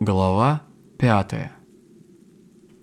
Глава 0.00 0.62
пятая. 0.98 1.52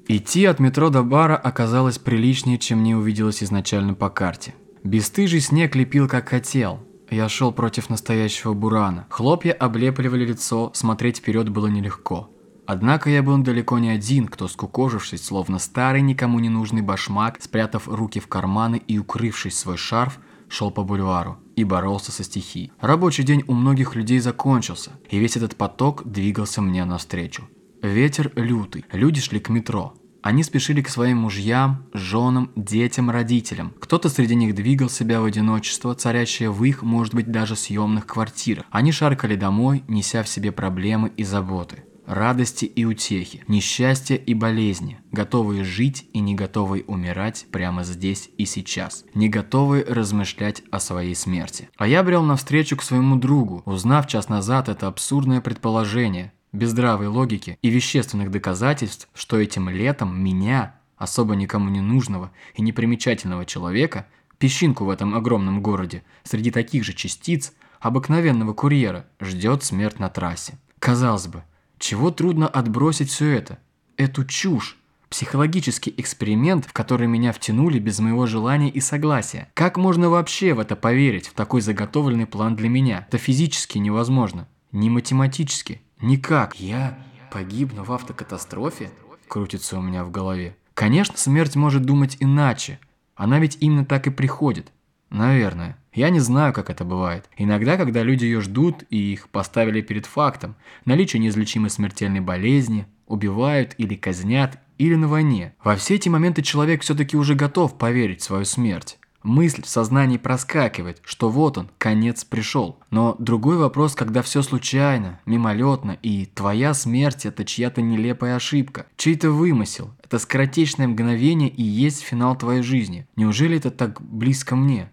Идти 0.07 0.45
от 0.45 0.59
метро 0.59 0.89
до 0.89 1.03
бара 1.03 1.35
оказалось 1.35 1.97
приличнее, 1.97 2.57
чем 2.57 2.79
мне 2.79 2.95
увиделось 2.95 3.43
изначально 3.43 3.93
по 3.93 4.09
карте. 4.09 4.55
Бестыжий 4.85 5.41
снег 5.41 5.75
лепил 5.75 6.07
как 6.07 6.29
хотел. 6.29 6.79
Я 7.09 7.27
шел 7.27 7.51
против 7.51 7.89
настоящего 7.89 8.53
бурана. 8.53 9.05
Хлопья 9.09 9.51
облепливали 9.51 10.25
лицо, 10.25 10.71
смотреть 10.73 11.17
вперед 11.17 11.49
было 11.49 11.67
нелегко. 11.67 12.29
Однако 12.71 13.09
я 13.09 13.23
был 13.23 13.39
далеко 13.39 13.79
не 13.79 13.89
один, 13.89 14.27
кто, 14.27 14.47
скукожившись, 14.47 15.25
словно 15.25 15.57
старый 15.57 16.03
никому 16.03 16.39
не 16.39 16.49
нужный 16.49 16.83
башмак, 16.83 17.41
спрятав 17.41 17.87
руки 17.87 18.19
в 18.19 18.27
карманы 18.27 18.79
и 18.87 18.99
укрывшись 18.99 19.57
свой 19.57 19.75
шарф, 19.75 20.19
шел 20.49 20.69
по 20.69 20.83
бульвару 20.83 21.39
и 21.55 21.63
боролся 21.63 22.11
со 22.11 22.23
стихией. 22.23 22.71
Рабочий 22.79 23.23
день 23.23 23.43
у 23.47 23.55
многих 23.55 23.95
людей 23.95 24.19
закончился, 24.19 24.91
и 25.09 25.17
весь 25.17 25.35
этот 25.35 25.55
поток 25.55 26.03
двигался 26.05 26.61
мне 26.61 26.85
навстречу. 26.85 27.49
Ветер 27.81 28.31
лютый, 28.35 28.85
люди 28.91 29.19
шли 29.19 29.39
к 29.39 29.49
метро. 29.49 29.95
Они 30.21 30.43
спешили 30.43 30.83
к 30.83 30.89
своим 30.89 31.17
мужьям, 31.17 31.87
женам, 31.93 32.51
детям, 32.55 33.09
родителям. 33.09 33.73
Кто-то 33.79 34.09
среди 34.09 34.35
них 34.35 34.53
двигал 34.53 34.91
себя 34.91 35.21
в 35.21 35.25
одиночество, 35.25 35.95
царящее 35.95 36.51
в 36.51 36.63
их, 36.63 36.83
может 36.83 37.15
быть, 37.15 37.31
даже 37.31 37.55
съемных 37.55 38.05
квартирах. 38.05 38.65
Они 38.69 38.91
шаркали 38.91 39.35
домой, 39.35 39.83
неся 39.87 40.21
в 40.21 40.29
себе 40.29 40.51
проблемы 40.51 41.11
и 41.17 41.23
заботы 41.23 41.85
радости 42.09 42.65
и 42.65 42.85
утехи, 42.85 43.43
несчастья 43.47 44.15
и 44.15 44.33
болезни, 44.33 44.99
готовые 45.11 45.63
жить 45.63 46.09
и 46.11 46.19
не 46.19 46.33
готовые 46.33 46.83
умирать 46.85 47.45
прямо 47.51 47.83
здесь 47.83 48.31
и 48.37 48.45
сейчас, 48.45 49.05
не 49.13 49.29
готовые 49.29 49.85
размышлять 49.85 50.63
о 50.71 50.79
своей 50.79 51.13
смерти. 51.13 51.69
А 51.77 51.87
я 51.87 52.01
брел 52.01 52.23
навстречу 52.23 52.75
к 52.75 52.83
своему 52.83 53.15
другу, 53.15 53.61
узнав 53.65 54.07
час 54.07 54.27
назад 54.27 54.69
это 54.69 54.87
абсурдное 54.87 55.39
предположение, 55.39 56.33
без 56.51 56.71
здравой 56.71 57.07
логики 57.07 57.59
и 57.61 57.69
вещественных 57.69 58.31
доказательств, 58.31 59.07
что 59.13 59.39
этим 59.39 59.69
летом 59.69 60.19
меня, 60.19 60.75
особо 60.97 61.35
никому 61.35 61.69
не 61.69 61.81
нужного 61.81 62.31
и 62.55 62.63
непримечательного 62.63 63.45
человека, 63.45 64.07
песчинку 64.39 64.85
в 64.85 64.89
этом 64.89 65.13
огромном 65.13 65.61
городе, 65.61 66.03
среди 66.23 66.49
таких 66.49 66.83
же 66.83 66.93
частиц, 66.93 67.53
обыкновенного 67.79 68.53
курьера, 68.53 69.05
ждет 69.21 69.63
смерть 69.63 69.99
на 69.99 70.09
трассе. 70.09 70.57
Казалось 70.79 71.27
бы, 71.27 71.43
чего 71.79 72.11
трудно 72.11 72.47
отбросить 72.47 73.09
все 73.09 73.31
это? 73.31 73.57
Эту 73.97 74.25
чушь. 74.25 74.77
Психологический 75.09 75.91
эксперимент, 75.97 76.65
в 76.65 76.73
который 76.73 77.07
меня 77.07 77.31
втянули 77.31 77.79
без 77.79 77.99
моего 77.99 78.27
желания 78.27 78.69
и 78.69 78.79
согласия. 78.79 79.49
Как 79.55 79.77
можно 79.77 80.09
вообще 80.09 80.53
в 80.53 80.59
это 80.59 80.75
поверить, 80.75 81.27
в 81.27 81.33
такой 81.33 81.61
заготовленный 81.61 82.27
план 82.27 82.55
для 82.55 82.69
меня? 82.69 83.07
Это 83.07 83.17
физически 83.17 83.79
невозможно. 83.79 84.47
Не 84.71 84.91
математически. 84.91 85.81
Никак. 85.99 86.59
Я 86.59 86.99
погибну 87.31 87.83
в 87.83 87.91
автокатастрофе? 87.91 88.91
Крутится 89.27 89.79
у 89.79 89.81
меня 89.81 90.03
в 90.03 90.11
голове. 90.11 90.55
Конечно, 90.75 91.17
смерть 91.17 91.55
может 91.55 91.83
думать 91.83 92.17
иначе. 92.19 92.79
Она 93.15 93.39
ведь 93.39 93.57
именно 93.61 93.85
так 93.85 94.05
и 94.05 94.11
приходит. 94.11 94.71
Наверное. 95.09 95.77
Я 95.93 96.09
не 96.09 96.19
знаю, 96.19 96.53
как 96.53 96.69
это 96.69 96.85
бывает. 96.85 97.29
Иногда, 97.37 97.77
когда 97.77 98.03
люди 98.03 98.25
ее 98.25 98.41
ждут 98.41 98.83
и 98.89 99.13
их 99.13 99.29
поставили 99.29 99.81
перед 99.81 100.05
фактом, 100.05 100.55
наличие 100.85 101.19
неизлечимой 101.19 101.69
смертельной 101.69 102.19
болезни, 102.19 102.85
убивают 103.07 103.73
или 103.77 103.95
казнят, 103.95 104.59
или 104.77 104.95
на 104.95 105.07
войне. 105.07 105.53
Во 105.63 105.75
все 105.75 105.95
эти 105.95 106.09
моменты 106.09 106.41
человек 106.41 106.81
все-таки 106.81 107.17
уже 107.17 107.35
готов 107.35 107.77
поверить 107.77 108.21
в 108.21 108.23
свою 108.23 108.45
смерть. 108.45 108.97
Мысль 109.21 109.63
в 109.63 109.67
сознании 109.67 110.17
проскакивает, 110.17 111.01
что 111.03 111.29
вот 111.29 111.57
он, 111.57 111.69
конец 111.77 112.23
пришел. 112.23 112.79
Но 112.89 113.17
другой 113.19 113.57
вопрос, 113.57 113.93
когда 113.93 114.21
все 114.21 114.41
случайно, 114.41 115.19
мимолетно, 115.25 115.97
и 116.01 116.25
твоя 116.25 116.73
смерть– 116.73 117.25
это 117.27 117.43
чья-то 117.43 117.81
нелепая 117.81 118.37
ошибка, 118.37 118.85
чей-то 118.95 119.31
вымысел. 119.31 119.91
Это 120.01 120.19
скоротечное 120.19 120.87
мгновение 120.87 121.49
и 121.49 121.63
есть 121.63 122.01
финал 122.01 122.37
твоей 122.37 122.61
жизни. 122.61 123.07
Неужели 123.17 123.57
это 123.57 123.71
так 123.71 124.01
близко 124.01 124.55
мне? 124.55 124.89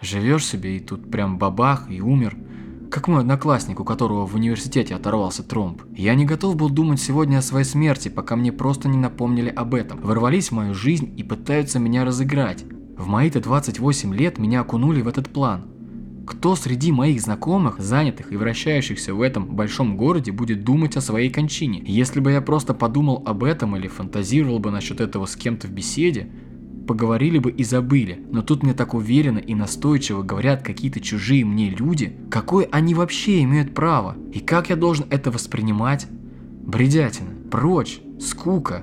Живешь 0.00 0.44
себе 0.44 0.76
и 0.76 0.80
тут 0.80 1.10
прям 1.10 1.38
бабах 1.38 1.90
и 1.90 2.00
умер. 2.00 2.36
Как 2.90 3.08
мой 3.08 3.20
одноклассник, 3.20 3.80
у 3.80 3.84
которого 3.84 4.26
в 4.26 4.34
университете 4.34 4.94
оторвался 4.94 5.42
тромб. 5.42 5.82
Я 5.96 6.14
не 6.14 6.24
готов 6.24 6.56
был 6.56 6.70
думать 6.70 7.00
сегодня 7.00 7.38
о 7.38 7.42
своей 7.42 7.64
смерти, 7.64 8.08
пока 8.08 8.36
мне 8.36 8.52
просто 8.52 8.88
не 8.88 8.98
напомнили 8.98 9.48
об 9.48 9.74
этом. 9.74 10.00
Ворвались 10.00 10.48
в 10.48 10.52
мою 10.52 10.74
жизнь 10.74 11.12
и 11.16 11.22
пытаются 11.22 11.78
меня 11.78 12.04
разыграть. 12.04 12.64
В 12.96 13.08
мои-то 13.08 13.40
28 13.40 14.14
лет 14.14 14.38
меня 14.38 14.60
окунули 14.60 15.02
в 15.02 15.08
этот 15.08 15.30
план. 15.30 15.66
Кто 16.26 16.56
среди 16.56 16.90
моих 16.90 17.20
знакомых, 17.20 17.78
занятых 17.78 18.32
и 18.32 18.36
вращающихся 18.36 19.14
в 19.14 19.22
этом 19.22 19.46
большом 19.54 19.96
городе, 19.96 20.32
будет 20.32 20.64
думать 20.64 20.96
о 20.96 21.00
своей 21.00 21.30
кончине? 21.30 21.82
Если 21.86 22.20
бы 22.20 22.32
я 22.32 22.40
просто 22.40 22.74
подумал 22.74 23.22
об 23.24 23.44
этом 23.44 23.76
или 23.76 23.86
фантазировал 23.86 24.58
бы 24.58 24.70
насчет 24.70 25.00
этого 25.00 25.26
с 25.26 25.36
кем-то 25.36 25.68
в 25.68 25.70
беседе, 25.70 26.28
поговорили 26.86 27.38
бы 27.38 27.50
и 27.50 27.64
забыли, 27.64 28.24
но 28.30 28.42
тут 28.42 28.62
мне 28.62 28.72
так 28.72 28.94
уверенно 28.94 29.38
и 29.38 29.54
настойчиво 29.54 30.22
говорят 30.22 30.62
какие-то 30.62 31.00
чужие 31.00 31.44
мне 31.44 31.70
люди, 31.70 32.16
какое 32.30 32.68
они 32.70 32.94
вообще 32.94 33.42
имеют 33.42 33.74
право, 33.74 34.16
и 34.32 34.40
как 34.40 34.70
я 34.70 34.76
должен 34.76 35.06
это 35.10 35.30
воспринимать? 35.30 36.06
Бредятина, 36.66 37.30
прочь, 37.50 38.00
скука. 38.20 38.82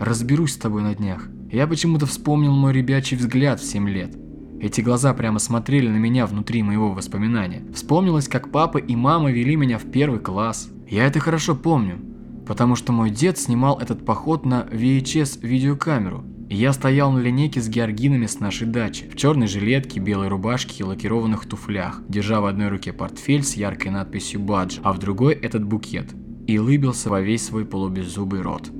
Разберусь 0.00 0.54
с 0.54 0.56
тобой 0.56 0.82
на 0.82 0.94
днях. 0.94 1.28
Я 1.52 1.66
почему-то 1.66 2.06
вспомнил 2.06 2.52
мой 2.52 2.72
ребячий 2.72 3.16
взгляд 3.16 3.60
в 3.60 3.64
7 3.64 3.88
лет. 3.88 4.16
Эти 4.60 4.80
глаза 4.80 5.12
прямо 5.14 5.38
смотрели 5.38 5.88
на 5.88 5.96
меня 5.96 6.26
внутри 6.26 6.62
моего 6.62 6.92
воспоминания. 6.92 7.62
Вспомнилось, 7.74 8.28
как 8.28 8.50
папа 8.50 8.78
и 8.78 8.96
мама 8.96 9.30
вели 9.30 9.56
меня 9.56 9.78
в 9.78 9.84
первый 9.84 10.20
класс. 10.20 10.68
Я 10.88 11.06
это 11.06 11.20
хорошо 11.20 11.54
помню, 11.54 11.98
потому 12.46 12.74
что 12.74 12.92
мой 12.92 13.10
дед 13.10 13.38
снимал 13.38 13.78
этот 13.78 14.04
поход 14.04 14.44
на 14.44 14.66
VHS 14.70 15.46
видеокамеру 15.46 16.24
я 16.50 16.72
стоял 16.72 17.10
на 17.10 17.20
линейке 17.20 17.60
с 17.60 17.68
георгинами 17.68 18.26
с 18.26 18.40
нашей 18.40 18.66
дачи, 18.66 19.08
в 19.08 19.16
черной 19.16 19.46
жилетке, 19.46 20.00
белой 20.00 20.28
рубашке 20.28 20.76
и 20.80 20.82
лакированных 20.82 21.46
туфлях, 21.46 22.02
держа 22.08 22.40
в 22.40 22.46
одной 22.46 22.68
руке 22.68 22.92
портфель 22.92 23.42
с 23.42 23.54
яркой 23.54 23.92
надписью 23.92 24.40
«Бадж», 24.40 24.78
а 24.82 24.92
в 24.92 24.98
другой 24.98 25.34
этот 25.34 25.64
букет, 25.64 26.14
и 26.46 26.58
улыбился 26.58 27.10
во 27.10 27.20
весь 27.20 27.46
свой 27.46 27.64
полубеззубый 27.64 28.42
рот. 28.42 28.70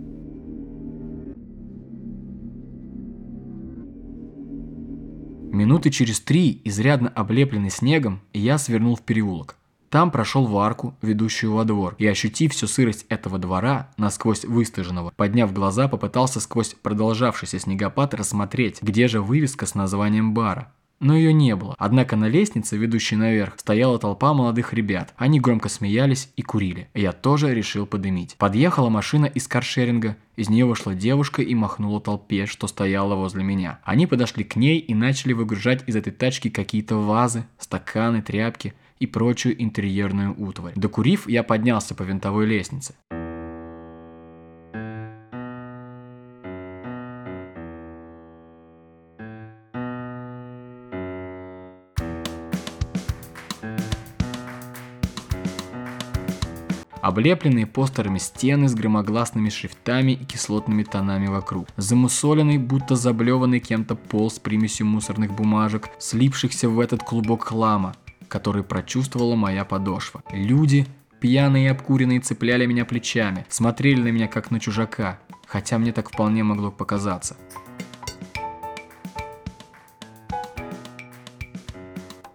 Минуты 5.53 5.91
через 5.91 6.21
три, 6.21 6.61
изрядно 6.65 7.09
облепленный 7.09 7.71
снегом, 7.71 8.21
я 8.33 8.59
свернул 8.59 8.97
в 8.97 9.03
переулок. 9.03 9.57
Там 9.94 10.10
прошел 10.10 10.44
в 10.44 10.59
арку, 10.59 10.97
ведущую 11.03 11.53
во 11.53 11.62
двор, 11.62 11.94
и, 11.99 12.06
ощутив 12.09 12.53
всю 12.53 12.66
сырость 12.66 13.06
этого 13.10 13.38
двора, 13.38 13.91
насквозь 13.97 14.44
выстыженного, 14.44 15.12
подняв 15.15 15.53
глаза, 15.53 15.87
попытался 15.87 16.41
сквозь 16.41 16.75
продолжавшийся 16.75 17.60
снегопад 17.60 18.12
рассмотреть, 18.12 18.82
где 18.82 19.06
же 19.06 19.22
вывеска 19.22 19.66
с 19.66 19.77
названием 19.77 20.34
бара. 20.34 20.72
Но 20.99 21.15
ее 21.15 21.32
не 21.32 21.55
было. 21.55 21.77
Однако 21.78 22.16
на 22.16 22.25
лестнице, 22.25 22.77
ведущей 22.77 23.15
наверх, 23.15 23.55
стояла 23.56 24.00
толпа 24.00 24.34
молодых 24.34 24.72
ребят. 24.72 25.15
Они 25.16 25.38
громко 25.38 25.69
смеялись 25.69 26.28
и 26.34 26.43
курили. 26.43 26.88
Я 26.93 27.12
тоже 27.12 27.55
решил 27.55 27.87
подымить. 27.87 28.34
Подъехала 28.37 28.88
машина 28.88 29.26
из 29.26 29.47
каршеринга. 29.47 30.16
Из 30.34 30.49
нее 30.49 30.65
вышла 30.65 30.97
девушка 30.97 31.41
и 31.41 31.55
махнула 31.55 32.00
толпе, 32.00 32.47
что 32.47 32.66
стояла 32.66 33.15
возле 33.15 33.44
меня. 33.44 33.78
Они 33.84 34.09
подошли 34.09 34.43
к 34.43 34.56
ней 34.56 34.81
и 34.81 34.93
начали 34.93 35.34
выгружать 35.34 35.84
из 35.87 35.94
этой 35.94 36.12
тачки 36.12 36.50
какие-то 36.50 36.97
вазы, 36.97 37.47
стаканы, 37.59 38.22
тряпки 38.22 38.75
и 38.99 39.06
прочую 39.06 39.60
интерьерную 39.62 40.34
утварь. 40.38 40.75
Докурив, 40.77 41.28
я 41.28 41.43
поднялся 41.43 41.94
по 41.94 42.03
винтовой 42.03 42.47
лестнице. 42.47 42.94
облепленные 57.05 57.67
постерами 57.67 58.17
стены 58.17 58.67
с 58.67 58.75
громогласными 58.75 59.50
шрифтами 59.50 60.12
и 60.12 60.25
кислотными 60.25 60.85
тонами 60.85 61.26
вокруг, 61.26 61.69
замусоленный, 61.76 62.56
будто 62.56 62.97
заблеванный 62.97 63.61
кем-то 63.61 63.94
пол 63.94 64.31
с 64.31 64.38
примесью 64.38 64.87
мусорных 64.87 65.35
бумажек, 65.35 65.90
слипшихся 65.99 66.70
в 66.70 66.81
этот 66.81 67.02
клубок 67.02 67.44
хлама, 67.44 67.94
который 68.35 68.65
прочувствовала 68.65 69.37
моя 69.37 69.65
подошва. 69.65 70.25
Люди, 70.33 70.89
пьяные 71.21 71.67
и 71.67 71.69
обкуренные, 71.69 72.19
цепляли 72.19 72.67
меня 72.67 72.85
плечами, 72.85 73.47
смотрели 73.49 74.03
на 74.03 74.09
меня 74.09 74.27
как 74.27 74.51
на 74.51 74.59
чужака, 74.59 75.21
хотя 75.47 75.79
мне 75.79 75.93
так 75.93 76.11
вполне 76.11 76.43
могло 76.43 76.73
показаться. 76.73 77.37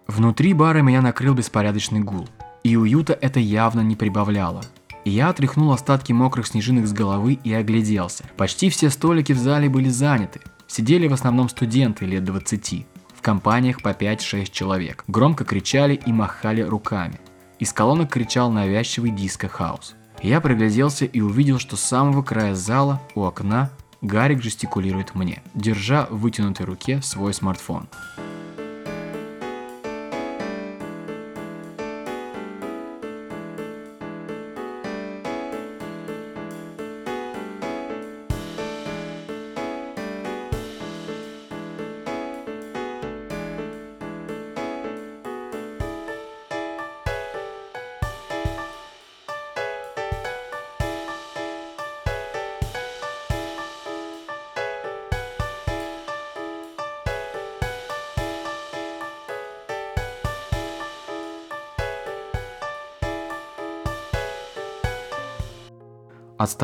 Внутри 0.06 0.54
бара 0.54 0.80
меня 0.80 1.02
накрыл 1.02 1.34
беспорядочный 1.34 2.00
гул, 2.00 2.26
и 2.64 2.76
уюта 2.76 3.12
это 3.12 3.38
явно 3.38 3.82
не 3.82 3.94
прибавляло. 3.94 4.62
Я 5.04 5.28
отряхнул 5.28 5.70
остатки 5.70 6.14
мокрых 6.14 6.46
снежинок 6.46 6.86
с 6.86 6.94
головы 6.94 7.34
и 7.44 7.52
огляделся. 7.52 8.24
Почти 8.38 8.70
все 8.70 8.88
столики 8.88 9.34
в 9.34 9.38
зале 9.38 9.68
были 9.68 9.90
заняты. 9.90 10.40
Сидели 10.66 11.08
в 11.08 11.12
основном 11.12 11.50
студенты 11.50 12.06
лет 12.06 12.24
20. 12.24 12.86
В 13.20 13.22
компаниях 13.22 13.82
по 13.82 13.90
5-6 13.90 14.50
человек. 14.50 15.04
Громко 15.06 15.44
кричали 15.44 16.00
и 16.06 16.10
махали 16.10 16.62
руками. 16.62 17.20
Из 17.58 17.70
колонок 17.70 18.08
кричал 18.10 18.50
навязчивый 18.50 19.10
диско-хаус. 19.10 19.94
Я 20.22 20.40
пригляделся 20.40 21.04
и 21.04 21.20
увидел, 21.20 21.58
что 21.58 21.76
с 21.76 21.82
самого 21.82 22.22
края 22.22 22.54
зала, 22.54 22.98
у 23.14 23.24
окна, 23.24 23.68
Гарик 24.00 24.42
жестикулирует 24.42 25.14
мне, 25.14 25.42
держа 25.54 26.06
в 26.08 26.20
вытянутой 26.20 26.64
руке 26.64 27.02
свой 27.02 27.34
смартфон. 27.34 27.88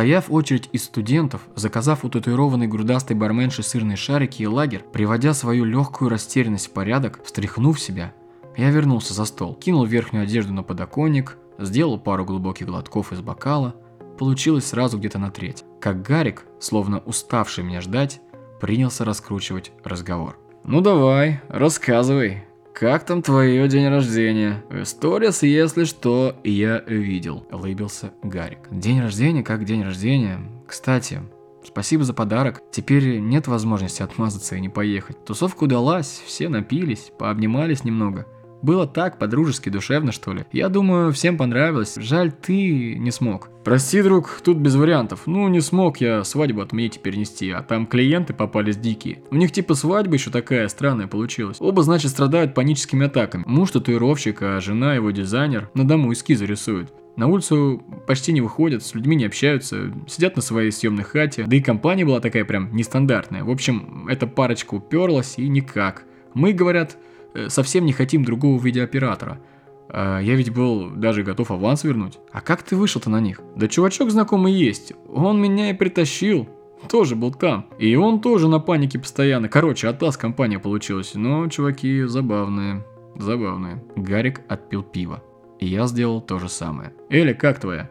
Отстояв 0.07 0.31
очередь 0.31 0.69
из 0.71 0.85
студентов, 0.85 1.41
заказав 1.57 2.05
у 2.05 2.09
татуированной 2.09 2.69
грудастой 2.69 3.17
барменши 3.17 3.65
сырные 3.65 3.97
шарики 3.97 4.41
и 4.41 4.47
лагерь, 4.47 4.85
приводя 4.93 5.35
свою 5.35 5.65
легкую 5.65 6.11
растерянность 6.11 6.69
в 6.69 6.71
порядок, 6.71 7.19
встряхнув 7.25 7.81
себя, 7.81 8.15
я 8.57 8.71
вернулся 8.71 9.15
за 9.15 9.25
стол, 9.25 9.57
кинул 9.57 9.85
верхнюю 9.85 10.23
одежду 10.23 10.53
на 10.53 10.63
подоконник, 10.63 11.39
сделал 11.59 11.99
пару 11.99 12.25
глубоких 12.25 12.69
глотков 12.69 13.13
из 13.13 13.21
бокала, 13.21 13.75
получилось 14.17 14.67
сразу 14.67 14.97
где-то 14.97 15.19
на 15.19 15.33
треть. 15.33 15.65
Как 15.81 16.03
Гарик, 16.03 16.45
словно 16.61 17.01
уставший 17.01 17.65
меня 17.65 17.81
ждать, 17.81 18.21
принялся 18.61 19.05
раскручивать 19.05 19.73
разговор. 19.83 20.39
«Ну 20.63 20.83
давай, 20.83 21.41
рассказывай, 21.49 22.45
как 22.79 23.07
там 23.07 23.23
твое 23.23 23.67
день 23.69 23.89
рождения? 23.89 24.63
В 24.69 24.85
сторис, 24.85 25.43
если 25.43 25.85
что, 25.85 26.37
я 26.45 26.81
видел»,– 26.81 27.47
улыбился 27.51 28.13
Гарик. 28.23 28.69
«День 28.71 29.01
рождения 29.01 29.43
как 29.43 29.65
день 29.65 29.83
рождения. 29.83 30.41
Кстати, 30.69 31.21
Спасибо 31.65 32.05
за 32.05 32.15
подарок. 32.15 32.63
Теперь 32.71 33.19
нет 33.19 33.49
возможности 33.49 34.01
отмазаться 34.01 34.55
и 34.55 34.61
не 34.61 34.69
поехать. 34.69 35.25
Тусовка 35.25 35.65
удалась, 35.65 36.23
все 36.25 36.49
напились, 36.49 37.11
пообнимались 37.19 37.83
немного. 37.83 38.25
Было 38.67 38.89
так, 38.89 39.21
по-дружески, 39.21 39.69
душевно, 39.69 40.11
что 40.11 40.33
ли. 40.33 40.45
Я 40.51 40.69
думаю, 40.69 41.13
всем 41.13 41.37
понравилось. 41.37 41.95
Жаль, 41.99 42.33
ты 42.33 42.97
не 42.97 43.13
смог. 43.13 43.49
Прости, 43.63 44.03
друг, 44.03 44.41
тут 44.43 44.57
без 44.57 44.75
вариантов. 44.75 45.23
Ну, 45.27 45.47
не 45.47 45.61
смог 45.61 45.99
я 45.99 46.25
свадьбу 46.25 46.63
отменить 46.63 46.97
и 46.97 46.99
перенести, 46.99 47.49
а 47.53 47.63
там 47.63 47.87
клиенты 47.87 48.35
попались 48.35 48.77
дикие. 48.77 49.23
У 49.31 49.37
них 49.37 49.53
типа 49.53 49.75
свадьба 49.75 50.15
еще 50.15 50.33
такая 50.33 50.67
странная 50.67 51.07
получилась. 51.07 51.59
Оба, 51.61 51.85
значит, 51.85 52.11
страдают 52.11 52.55
паническими 52.55 53.07
атаками. 53.07 53.45
Муж 53.47 53.71
татуировщик, 53.71 54.43
а 54.43 54.61
жена 54.61 54.97
его 54.97 55.13
дизайнер 55.13 55.71
на 55.75 55.87
дому 55.87 56.13
эскизы 56.13 56.45
рисует. 56.45 56.93
На 57.15 57.29
улицу 57.29 57.85
почти 58.09 58.33
не 58.33 58.41
выходят, 58.41 58.83
с 58.83 58.97
людьми 58.97 59.15
не 59.15 59.27
общаются, 59.27 59.93
сидят 60.09 60.35
на 60.35 60.43
своей 60.43 60.73
съемной 60.73 61.05
хате, 61.05 61.45
да 61.47 61.55
и 61.55 61.61
компания 61.61 62.05
была 62.05 62.19
такая 62.19 62.45
прям 62.45 62.75
нестандартная. 62.75 63.45
В 63.45 63.51
общем, 63.51 64.09
эта 64.09 64.27
парочка 64.27 64.75
уперлась 64.75 65.35
и 65.39 65.49
никак. 65.49 66.03
Мы, 66.35 66.53
говорят, 66.53 66.99
совсем 67.49 67.87
не 67.87 67.93
хотим 67.93 68.25
другого 68.25 68.61
видеооператора. 68.63 69.39
А 69.89 70.21
я 70.21 70.35
ведь 70.35 70.53
был 70.53 70.91
даже 70.91 71.23
готов 71.23 71.51
аванс 71.51 71.85
вернуть. 71.85 72.19
А 72.33 72.41
как 72.41 72.63
ты 72.63 72.77
вышел-то 72.77 73.11
на 73.11 73.21
них? 73.21 73.41
Да 73.55 73.69
чувачок 73.69 74.11
знакомый 74.11 74.53
есть. 74.53 74.93
Он 75.09 75.41
меня 75.41 75.71
и 75.71 75.75
притащил. 75.75 76.49
Тоже 76.91 77.17
был 77.17 77.33
там. 77.33 77.67
И 77.79 77.95
он 77.97 78.21
тоже 78.21 78.49
на 78.49 78.59
панике 78.59 78.99
постоянно. 78.99 79.49
Короче, 79.49 79.89
атас 79.89 80.17
компания 80.17 80.59
получилась. 80.59 81.15
Но 81.15 81.49
чуваки 81.49 82.03
забавные. 82.05 82.85
Забавные. 83.17 83.83
Гарик 83.97 84.43
отпил 84.49 84.83
пиво. 84.83 85.23
И 85.59 85.67
я 85.67 85.87
сделал 85.87 86.21
то 86.21 86.39
же 86.39 86.49
самое. 86.49 86.93
Эля, 87.09 87.33
как 87.33 87.61
твоя? 87.61 87.89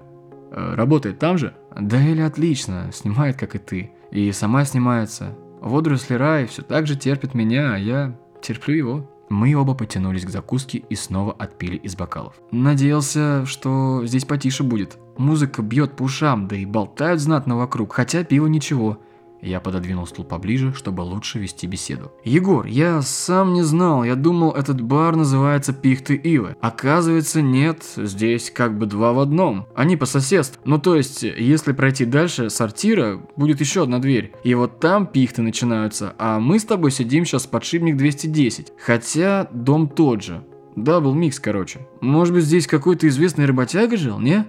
Э, 0.52 0.76
работает 0.76 1.18
там 1.18 1.38
же? 1.38 1.56
Да 1.80 1.98
Эля 1.98 2.28
отлично. 2.28 2.90
Снимает, 2.94 3.38
как 3.38 3.56
и 3.56 3.60
ты. 3.60 3.92
И 4.12 4.32
сама 4.32 4.66
снимается. 4.66 5.36
Водоросли 5.62 6.14
рай 6.14 6.46
все 6.46 6.62
так 6.62 6.86
же 6.86 6.96
терпит 6.96 7.34
меня, 7.34 7.74
а 7.74 7.78
я 7.78 8.16
терплю 8.42 8.76
его. 8.76 9.10
Мы 9.30 9.56
оба 9.56 9.74
потянулись 9.74 10.26
к 10.26 10.30
закуске 10.30 10.84
и 10.90 10.96
снова 10.96 11.34
отпили 11.34 11.78
из 11.78 11.96
бокалов. 11.96 12.36
Надеялся, 12.52 13.46
что 13.46 14.06
здесь 14.06 14.26
потише 14.26 14.64
будет. 14.64 14.98
Музыка 15.18 15.62
бьет 15.62 15.96
по 15.96 16.04
ушам, 16.04 16.48
да 16.48 16.56
и 16.56 16.66
болтают 16.66 17.20
знатно 17.20 17.58
вокруг, 17.58 17.94
хотя 17.94 18.24
пиво 18.24 18.48
ничего. 18.48 19.00
Я 19.46 19.60
пододвинул 19.60 20.08
стул 20.08 20.26
поближе, 20.26 20.74
чтобы 20.74 21.02
лучше 21.02 21.38
вести 21.38 21.68
беседу. 21.68 22.12
«Егор, 22.24 22.66
я 22.66 23.04
сам 23.04 23.54
не 23.54 23.62
знал, 23.62 24.04
я 24.04 24.16
думал, 24.16 24.52
этот 24.52 24.82
бар 24.82 25.16
называется 25.16 25.72
Пихты 25.72 26.16
Ивы. 26.16 26.56
Оказывается, 26.62 27.44
нет, 27.44 27.84
здесь 27.96 28.50
как 28.50 28.76
бы 28.80 28.88
два 28.88 29.14
в 29.14 29.20
одном. 29.20 29.68
Они 29.76 29.98
по 29.98 30.08
соседству. 30.08 30.60
Ну 30.66 30.80
то 30.80 30.96
есть, 30.96 31.22
если 31.22 31.74
пройти 31.74 32.06
дальше 32.06 32.50
сортира, 32.50 33.22
будет 33.36 33.60
еще 33.60 33.84
одна 33.84 34.00
дверь. 34.00 34.34
И 34.44 34.56
вот 34.56 34.80
там 34.80 35.06
пихты 35.06 35.44
начинаются, 35.44 36.16
а 36.18 36.40
мы 36.40 36.58
с 36.58 36.66
тобой 36.66 36.90
сидим 36.90 37.24
сейчас 37.24 37.46
подшипник 37.46 37.98
210. 37.98 38.74
Хотя 38.84 39.48
дом 39.52 39.88
тот 39.88 40.24
же. 40.24 40.44
Double 40.76 41.14
mix, 41.14 41.40
короче. 41.40 41.88
Может 42.02 42.34
быть, 42.34 42.46
здесь 42.46 42.66
какой-то 42.66 43.08
известный 43.08 43.46
работяга 43.46 43.96
жил, 43.96 44.20
не? 44.20 44.46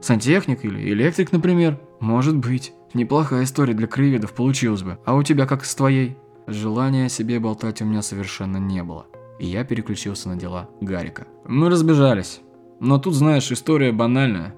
Сантехник 0.00 0.64
или 0.64 0.92
электрик, 0.92 1.32
например? 1.32 1.80
Может 1.98 2.36
быть. 2.36 2.72
Неплохая 2.96 3.44
история 3.44 3.74
для 3.74 3.86
краеведов 3.86 4.32
получилась 4.32 4.80
бы. 4.80 4.96
А 5.04 5.14
у 5.14 5.22
тебя 5.22 5.44
как 5.44 5.66
с 5.66 5.74
твоей? 5.74 6.16
Желания 6.46 7.04
о 7.04 7.08
себе 7.10 7.38
болтать 7.38 7.82
у 7.82 7.84
меня 7.84 8.00
совершенно 8.00 8.56
не 8.56 8.82
было. 8.82 9.04
И 9.38 9.44
я 9.44 9.64
переключился 9.64 10.30
на 10.30 10.36
дела 10.36 10.70
Гарика. 10.80 11.26
Мы 11.46 11.68
разбежались. 11.68 12.40
Но 12.80 12.98
тут, 12.98 13.12
знаешь, 13.12 13.52
история 13.52 13.92
банальная. 13.92 14.54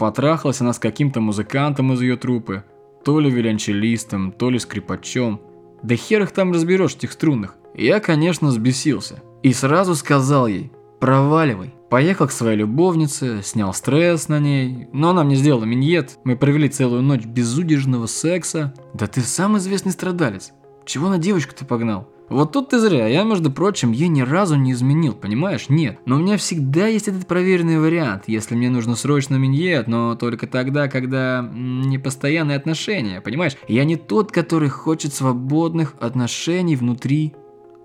Потрахалась 0.00 0.60
она 0.60 0.72
с 0.72 0.80
каким-то 0.80 1.20
музыкантом 1.20 1.92
из 1.92 2.00
ее 2.00 2.16
труппы. 2.16 2.64
То 3.04 3.20
ли 3.20 3.30
виолончелистом, 3.30 4.32
то 4.32 4.50
ли 4.50 4.58
скрипачом. 4.58 5.40
Да 5.84 5.94
хер 5.94 6.24
их 6.24 6.32
там 6.32 6.50
разберешь, 6.50 6.96
этих 6.96 7.12
струнных. 7.12 7.54
Я, 7.72 8.00
конечно, 8.00 8.48
взбесился. 8.48 9.22
И 9.44 9.52
сразу 9.52 9.94
сказал 9.94 10.48
ей, 10.48 10.72
проваливай. 10.98 11.72
Поехал 11.88 12.26
к 12.26 12.32
своей 12.32 12.58
любовнице, 12.58 13.42
снял 13.44 13.72
стресс 13.72 14.28
на 14.28 14.40
ней, 14.40 14.88
но 14.92 15.10
она 15.10 15.22
мне 15.22 15.36
сделала 15.36 15.64
миньет. 15.64 16.18
Мы 16.24 16.36
провели 16.36 16.68
целую 16.68 17.02
ночь 17.02 17.24
безудержного 17.24 18.06
секса. 18.06 18.74
Да 18.92 19.06
ты 19.06 19.20
сам 19.20 19.56
известный 19.58 19.92
страдалец. 19.92 20.52
Чего 20.84 21.08
на 21.08 21.18
девочку 21.18 21.54
ты 21.56 21.64
погнал? 21.64 22.08
Вот 22.28 22.50
тут 22.50 22.70
ты 22.70 22.80
зря, 22.80 23.06
я, 23.06 23.22
между 23.22 23.52
прочим, 23.52 23.92
ей 23.92 24.08
ни 24.08 24.22
разу 24.22 24.56
не 24.56 24.72
изменил, 24.72 25.14
понимаешь? 25.14 25.68
Нет. 25.68 26.00
Но 26.06 26.16
у 26.16 26.18
меня 26.18 26.36
всегда 26.36 26.88
есть 26.88 27.06
этот 27.06 27.28
проверенный 27.28 27.78
вариант, 27.78 28.24
если 28.26 28.56
мне 28.56 28.68
нужно 28.68 28.96
срочно 28.96 29.36
миньет, 29.36 29.86
но 29.86 30.16
только 30.16 30.48
тогда, 30.48 30.88
когда 30.88 31.48
непостоянные 31.52 32.56
отношения, 32.56 33.20
понимаешь? 33.20 33.56
Я 33.68 33.84
не 33.84 33.94
тот, 33.94 34.32
который 34.32 34.68
хочет 34.68 35.14
свободных 35.14 35.94
отношений 36.00 36.74
внутри 36.74 37.34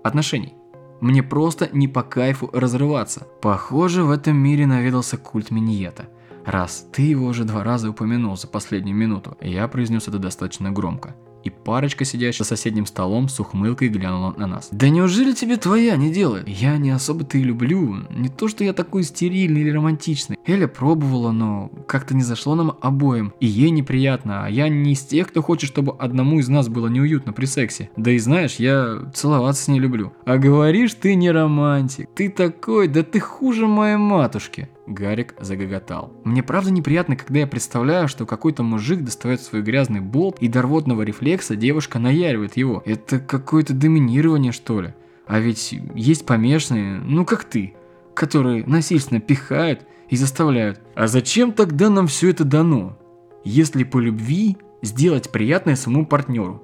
отношений. 0.02 0.54
Мне 1.02 1.24
просто 1.24 1.68
не 1.72 1.88
по 1.88 2.04
кайфу 2.04 2.48
разрываться. 2.52 3.26
Похоже, 3.40 4.04
в 4.04 4.10
этом 4.12 4.36
мире 4.36 4.66
наведался 4.66 5.16
культ 5.16 5.50
миньета. 5.50 6.08
Раз 6.46 6.86
ты 6.92 7.02
его 7.02 7.26
уже 7.26 7.42
два 7.42 7.64
раза 7.64 7.90
упомянул 7.90 8.36
за 8.36 8.46
последнюю 8.46 8.96
минуту, 8.96 9.36
я 9.40 9.66
произнес 9.66 10.06
это 10.06 10.18
достаточно 10.18 10.70
громко 10.70 11.16
и 11.44 11.50
парочка, 11.50 12.04
сидящая 12.04 12.44
за 12.44 12.50
соседним 12.50 12.86
столом, 12.86 13.28
с 13.28 13.38
ухмылкой 13.40 13.88
глянула 13.88 14.34
на 14.36 14.46
нас. 14.46 14.68
«Да 14.70 14.88
неужели 14.88 15.32
тебе 15.32 15.56
твоя 15.56 15.96
не 15.96 16.12
делает? 16.12 16.48
Я 16.48 16.76
не 16.78 16.90
особо-то 16.90 17.38
и 17.38 17.42
люблю. 17.42 17.96
Не 18.10 18.28
то, 18.28 18.48
что 18.48 18.64
я 18.64 18.72
такой 18.72 19.02
стерильный 19.02 19.62
или 19.62 19.70
романтичный. 19.70 20.38
Эля 20.46 20.66
пробовала, 20.66 21.32
но 21.32 21.70
как-то 21.86 22.14
не 22.14 22.22
зашло 22.22 22.54
нам 22.54 22.76
обоим. 22.80 23.32
И 23.40 23.46
ей 23.46 23.70
неприятно, 23.70 24.44
а 24.44 24.50
я 24.50 24.68
не 24.68 24.92
из 24.92 25.00
тех, 25.00 25.28
кто 25.28 25.42
хочет, 25.42 25.68
чтобы 25.70 25.94
одному 25.98 26.38
из 26.40 26.48
нас 26.48 26.68
было 26.68 26.88
неуютно 26.88 27.32
при 27.32 27.46
сексе. 27.46 27.90
Да 27.96 28.10
и 28.10 28.18
знаешь, 28.18 28.56
я 28.56 29.10
целоваться 29.14 29.70
не 29.70 29.80
люблю. 29.80 30.12
А 30.24 30.38
говоришь, 30.38 30.94
ты 30.94 31.14
не 31.14 31.30
романтик. 31.30 32.08
Ты 32.14 32.28
такой, 32.28 32.88
да 32.88 33.02
ты 33.02 33.20
хуже 33.20 33.66
моей 33.66 33.96
матушки». 33.96 34.68
Гарик 34.86 35.34
загоготал. 35.38 36.12
Мне 36.24 36.42
правда 36.42 36.70
неприятно, 36.72 37.16
когда 37.16 37.40
я 37.40 37.46
представляю, 37.46 38.08
что 38.08 38.26
какой-то 38.26 38.62
мужик 38.62 39.02
достает 39.02 39.40
свой 39.40 39.62
грязный 39.62 40.00
болт 40.00 40.38
и 40.40 40.48
до 40.48 40.62
рвотного 40.62 41.02
рефлекса 41.02 41.54
девушка 41.54 41.98
наяривает 41.98 42.56
его. 42.56 42.82
Это 42.84 43.20
какое-то 43.20 43.74
доминирование, 43.74 44.52
что 44.52 44.80
ли? 44.80 44.94
А 45.26 45.38
ведь 45.38 45.72
есть 45.94 46.26
помешанные, 46.26 46.98
ну 46.98 47.24
как 47.24 47.44
ты. 47.44 47.74
которые 48.14 48.64
насильственно 48.66 49.20
пихают 49.20 49.86
и 50.08 50.16
заставляют. 50.16 50.80
А 50.94 51.06
зачем 51.06 51.52
тогда 51.52 51.90
нам 51.90 52.06
все 52.06 52.30
это 52.30 52.44
дано? 52.44 52.98
Если 53.44 53.84
по 53.84 53.98
любви 53.98 54.56
сделать 54.82 55.30
приятное 55.30 55.76
своему 55.76 56.06
партнеру. 56.06 56.62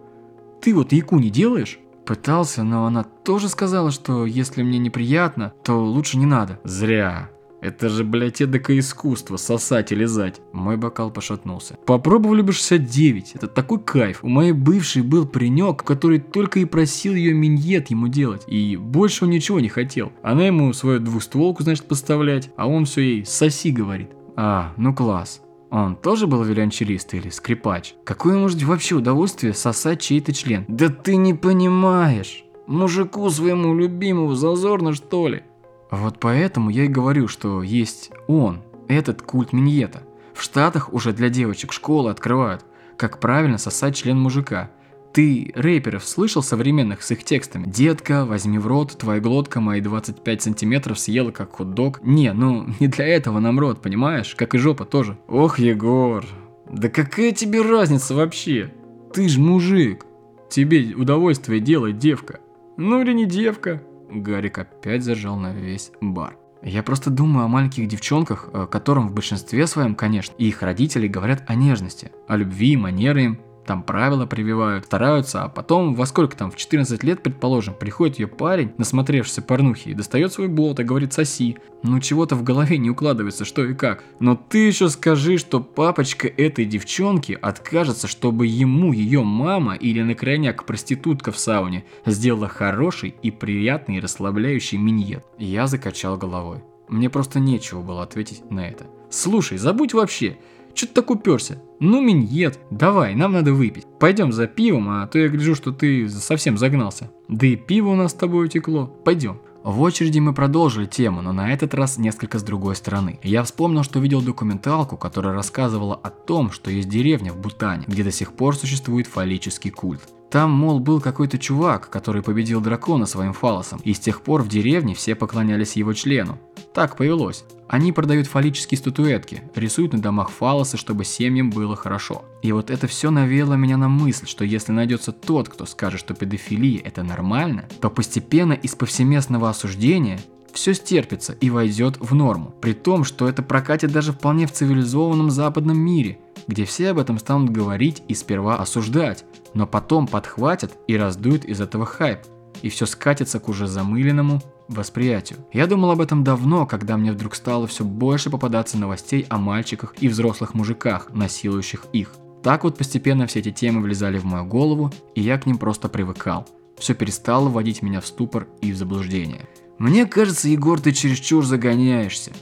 Ты 0.61 0.75
вот 0.75 0.93
яку 0.93 1.19
не 1.19 1.31
делаешь? 1.31 1.79
Пытался, 2.05 2.63
но 2.63 2.87
она 2.87 3.05
тоже 3.05 3.49
сказала, 3.49 3.91
что 3.91 4.27
если 4.27 4.63
мне 4.63 4.79
неприятно, 4.79 5.53
то 5.63 5.83
лучше 5.85 6.19
не 6.19 6.27
надо. 6.27 6.59
Зря. 6.65 7.31
Это 7.61 7.89
же, 7.89 8.05
блядь, 8.05 8.41
эдакое 8.41 8.79
искусство, 8.79 9.37
сосать 9.37 9.91
и 9.93 9.95
лизать. 9.95 10.41
Мой 10.53 10.77
бокал 10.77 11.11
пошатнулся. 11.11 11.77
Попробовали 11.87 12.43
бы 12.43 12.53
69, 12.53 13.33
это 13.35 13.49
такой 13.49 13.81
кайф. 13.81 14.21
У 14.23 14.29
моей 14.29 14.53
бывшей 14.53 15.03
был 15.03 15.27
паренек, 15.27 15.83
который 15.83 16.21
только 16.21 16.61
и 16.61 16.65
просил 16.65 17.15
ее 17.15 17.35
миньет 17.35 17.91
ему 17.91 18.09
делать. 18.09 18.45
И 18.47 18.77
больше 18.77 19.25
он 19.25 19.31
ничего 19.31 19.61
не 19.61 19.69
хотел. 19.69 20.13
Она 20.23 20.47
ему 20.47 20.73
свою 20.73 21.01
двустволку, 21.01 21.63
значит, 21.63 21.87
поставлять, 21.87 22.51
а 22.57 22.69
он 22.69 22.85
все 22.85 23.01
ей 23.01 23.27
«соси» 23.27 23.71
говорит. 23.71 24.11
А, 24.37 24.73
ну 24.77 24.95
класс. 24.95 25.43
Он 25.71 25.97
тоже 25.97 26.27
был 26.27 26.43
виолончелист 26.45 27.13
или 27.15 27.29
скрипач? 27.29 27.95
Какое 28.05 28.39
может 28.39 28.63
вообще 28.63 28.95
удовольствие 28.95 29.53
сосать 29.53 30.01
чей-то 30.01 30.33
член? 30.33 30.65
Да 30.69 30.89
ты 30.89 31.17
не 31.17 31.35
понимаешь. 31.35 32.45
Мужику 32.67 33.29
своему 33.31 33.75
любимому 33.75 34.35
зазорно 34.35 34.95
что 34.95 35.29
ли? 35.29 35.43
Вот 35.91 36.19
поэтому 36.21 36.71
я 36.71 36.85
и 36.85 36.89
говорю, 36.89 37.29
что 37.29 37.63
есть 37.63 38.11
он, 38.27 38.63
этот 38.89 39.23
культ 39.23 39.53
миньета. 39.53 40.03
В 40.35 40.43
Штатах 40.43 40.93
уже 40.93 41.13
для 41.13 41.29
девочек 41.31 41.73
школы 41.73 42.11
открывают, 42.11 42.65
как 42.97 43.21
правильно 43.21 43.59
сосать 43.59 43.97
член 43.97 44.19
мужика. 44.19 44.71
Ты 45.13 45.53
рэперов 45.55 46.05
слышал 46.05 46.43
современных 46.43 47.03
с 47.03 47.11
их 47.11 47.25
текстами? 47.25 47.65
«Детка, 47.67 48.25
возьми 48.25 48.59
в 48.59 48.67
рот, 48.67 48.97
твоя 48.99 49.21
глотка 49.21 49.61
мои 49.61 49.81
25 49.81 50.43
сантиметров 50.43 50.99
съела 50.99 51.31
как 51.31 51.53
хот-дог». 51.53 52.01
Не, 52.03 52.33
ну 52.33 52.67
не 52.79 52.89
для 52.89 53.07
этого 53.07 53.41
нам 53.41 53.59
рот, 53.59 53.81
понимаешь? 53.81 54.35
Как 54.35 54.55
и 54.55 54.59
жопа 54.59 54.85
тоже. 54.85 55.19
Ох, 55.27 55.59
Егор, 55.59 56.25
да 56.71 56.89
какая 56.89 57.33
тебе 57.33 57.63
разница 57.63 58.15
вообще? 58.15 58.73
Ты 59.13 59.29
ж 59.29 59.39
мужик. 59.39 60.05
Тебе 60.51 60.95
удовольствие 60.95 61.61
делает 61.61 61.99
девка. 61.99 62.41
Ну 62.77 63.01
или 63.01 63.13
не 63.13 63.25
девка. 63.25 63.83
Гарик 64.11 64.59
опять 64.59 65.05
зажал 65.05 65.37
на 65.37 65.53
весь 65.53 65.93
бар. 66.01 66.37
Я 66.63 66.83
просто 66.83 67.11
думаю 67.11 67.45
о 67.45 67.49
маленьких 67.49 67.87
девчонках, 67.87 68.49
э, 68.53 68.67
которым 68.69 69.09
в 69.09 69.15
большинстве 69.15 69.67
своем, 69.67 69.95
конечно, 69.95 70.35
и 70.39 70.49
их 70.49 70.63
родители 70.63 71.07
говорят 71.07 71.45
о 71.47 71.55
нежности, 71.55 72.11
о 72.27 72.37
любви, 72.37 72.77
манеры 72.77 73.23
им, 73.23 73.41
там 73.69 73.83
правила 73.83 74.25
прививают, 74.25 74.87
стараются, 74.87 75.43
а 75.43 75.49
потом 75.51 75.95
во 75.95 76.07
сколько 76.07 76.35
там, 76.35 76.51
в 76.51 76.57
14 76.57 77.05
лет, 77.05 77.23
предположим, 77.23 77.75
приходит 77.75 78.19
ее 78.19 78.27
парень, 78.27 78.73
насмотревшийся 78.79 79.43
порнухи, 79.43 79.91
и 79.91 79.95
достает 79.95 80.33
свой 80.33 80.49
болт 80.49 80.81
и 80.81 80.85
говорит 80.85 81.13
соси. 81.13 81.59
Ну 81.83 82.01
чего-то 82.01 82.35
в 82.35 82.43
голове 82.43 82.79
не 82.79 82.89
укладывается, 82.89 83.45
что 83.45 83.67
и 83.67 83.75
как. 83.75 84.05
Но 84.21 84.37
ты 84.37 84.67
еще 84.67 84.89
скажи, 84.89 85.37
что 85.37 85.61
папочка 85.61 86.29
этой 86.29 86.65
девчонки 86.65 87.39
откажется, 87.41 88.09
чтобы 88.09 88.47
ему 88.47 88.95
ее 88.95 89.23
мама 89.23 89.75
или 89.75 90.01
на 90.01 90.15
крайняк 90.15 90.65
проститутка 90.65 91.31
в 91.31 91.39
сауне 91.39 91.85
сделала 92.07 92.49
хороший 92.49 93.17
и 93.23 93.31
приятный 93.31 94.01
расслабляющий 94.01 94.79
миньет. 94.79 95.27
Я 95.37 95.67
закачал 95.67 96.17
головой. 96.17 96.63
Мне 96.89 97.11
просто 97.11 97.39
нечего 97.39 97.83
было 97.83 98.03
ответить 98.03 98.51
на 98.51 98.67
это. 98.67 98.87
Слушай, 99.11 99.59
забудь 99.59 99.93
вообще. 99.93 100.39
Че 100.79 100.87
ты 100.87 100.93
так 100.93 101.11
уперся? 101.11 101.61
Ну, 101.81 102.01
миньет. 102.01 102.61
Давай, 102.71 103.17
нам 103.17 103.33
надо 103.33 103.53
выпить. 103.53 103.85
Пойдем 103.99 104.31
за 104.31 104.47
пивом, 104.47 104.89
а 104.91 105.09
то 105.09 105.19
я 105.19 105.27
гляжу, 105.27 105.57
что 105.57 105.73
ты 105.73 106.09
совсем 106.09 106.57
загнался. 106.57 107.11
Да 107.27 107.49
и 107.49 107.57
пиво 107.57 107.89
у 107.89 107.95
нас 107.97 108.13
с 108.13 108.15
тобой 108.15 108.45
утекло. 108.45 108.87
Пойдем. 108.87 109.41
В 109.65 109.81
очереди 109.81 110.21
мы 110.21 110.33
продолжили 110.35 110.87
тему, 110.87 111.21
но 111.21 111.33
на 111.33 111.53
этот 111.53 111.75
раз 111.75 111.99
несколько 111.99 112.39
с 112.39 112.45
другой 112.45 112.77
стороны. 112.77 113.19
Я 113.25 113.43
вспомнил, 113.43 113.83
что 113.83 113.99
видел 113.99 114.23
документалку, 114.23 114.97
которая 114.97 115.35
рассказывала 115.35 115.97
о 115.97 116.11
том, 116.11 116.53
что 116.53 116.71
есть 116.71 116.89
деревня 116.89 117.33
в 117.33 117.41
Бутане, 117.41 117.83
где 117.89 118.05
до 118.05 118.13
сих 118.13 118.35
пор 118.35 118.55
существует 118.55 119.09
фаллический 119.09 119.73
культ. 119.73 120.03
Там, 120.31 120.51
мол, 120.51 120.79
был 120.79 121.01
какой-то 121.01 121.39
чувак, 121.39 121.89
который 121.89 122.23
победил 122.23 122.61
дракона 122.61 123.07
своим 123.07 123.33
фалосом, 123.33 123.81
и 123.83 123.95
с 123.95 123.99
тех 123.99 124.21
пор 124.21 124.43
в 124.43 124.49
деревне 124.49 124.95
все 124.95 125.15
поклонялись 125.15 125.77
его 125.77 125.95
члену. 125.95 126.39
Так 126.75 126.97
повелось. 126.97 127.45
Они 127.67 127.93
продают 127.93 128.27
фаллические 128.27 128.79
статуэтки, 128.79 129.43
рисуют 129.55 129.93
на 129.93 130.01
домах 130.01 130.31
фалосы, 130.31 130.77
чтобы 130.77 131.05
семьям 131.05 131.51
было 131.51 131.77
хорошо. 131.77 132.25
И 132.43 132.53
вот 132.53 132.71
это 132.71 132.87
все 132.87 133.11
навело 133.11 133.57
меня 133.57 133.77
на 133.77 133.89
мысль, 133.89 134.27
что 134.27 134.45
если 134.45 134.73
найдется 134.73 135.13
тот, 135.13 135.49
кто 135.49 135.67
скажет, 135.67 136.01
что 136.01 136.15
педофилия 136.15 136.81
это 136.83 137.03
нормально, 137.03 137.65
то 137.81 137.91
постепенно 137.91 138.53
из 138.53 138.75
повсеместного 138.75 139.51
осуждения 139.51 140.21
все 140.53 140.75
стерпится 140.75 141.35
и 141.35 141.51
войдет 141.51 141.97
в 142.01 142.15
норму. 142.15 142.55
При 142.61 142.73
том, 142.73 143.05
что 143.05 143.29
это 143.29 143.43
прокатит 143.43 143.93
даже 143.93 144.13
вполне 144.13 144.47
в 144.47 144.53
цивилизованном 144.53 145.31
западном 145.31 145.79
мире, 145.79 146.19
где 146.47 146.65
все 146.65 146.91
об 146.91 146.99
этом 146.99 147.19
станут 147.19 147.51
говорить 147.51 148.03
и 148.09 148.15
сперва 148.15 148.57
осуждать, 148.57 149.25
но 149.55 149.67
потом 149.67 150.07
подхватят 150.07 150.73
и 150.87 150.97
раздуют 150.97 151.45
из 151.45 151.61
этого 151.61 151.87
хайп, 151.87 152.21
и 152.63 152.69
все 152.69 152.87
скатится 152.87 153.39
к 153.39 153.49
уже 153.49 153.67
замыленному 153.67 154.41
восприятию. 154.69 155.39
Я 155.53 155.67
думал 155.67 155.91
об 155.91 156.01
этом 156.01 156.25
давно, 156.25 156.67
когда 156.67 156.97
мне 156.97 157.13
вдруг 157.13 157.35
стало 157.35 157.67
все 157.67 157.85
больше 157.85 158.31
попадаться 158.31 158.79
новостей 158.79 159.27
о 159.29 159.39
мальчиках 159.39 159.95
и 160.01 160.09
взрослых 160.09 160.55
мужиках, 160.55 161.11
насилующих 161.13 161.87
их. 161.93 162.13
Так 162.43 162.65
вот 162.65 162.79
постепенно 162.79 163.27
все 163.27 163.41
эти 163.41 163.51
темы 163.51 163.81
влезали 163.81 164.19
в 164.19 164.25
мою 164.25 164.45
голову, 164.45 164.93
и 165.15 165.21
я 165.21 165.39
к 165.39 165.47
ним 165.47 165.59
просто 165.59 165.89
привыкал. 165.89 166.47
Все 166.79 166.95
перестало 166.95 167.49
вводить 167.49 167.83
меня 167.83 168.01
в 168.01 168.07
ступор 168.07 168.47
и 168.61 168.73
в 168.73 168.77
заблуждение. 168.77 169.49
Мне 169.79 170.07
кажется, 170.07 170.49
Егор, 170.49 170.81
ты 170.81 170.93
чересчур 170.93 171.45
загоняешься. 171.45 172.33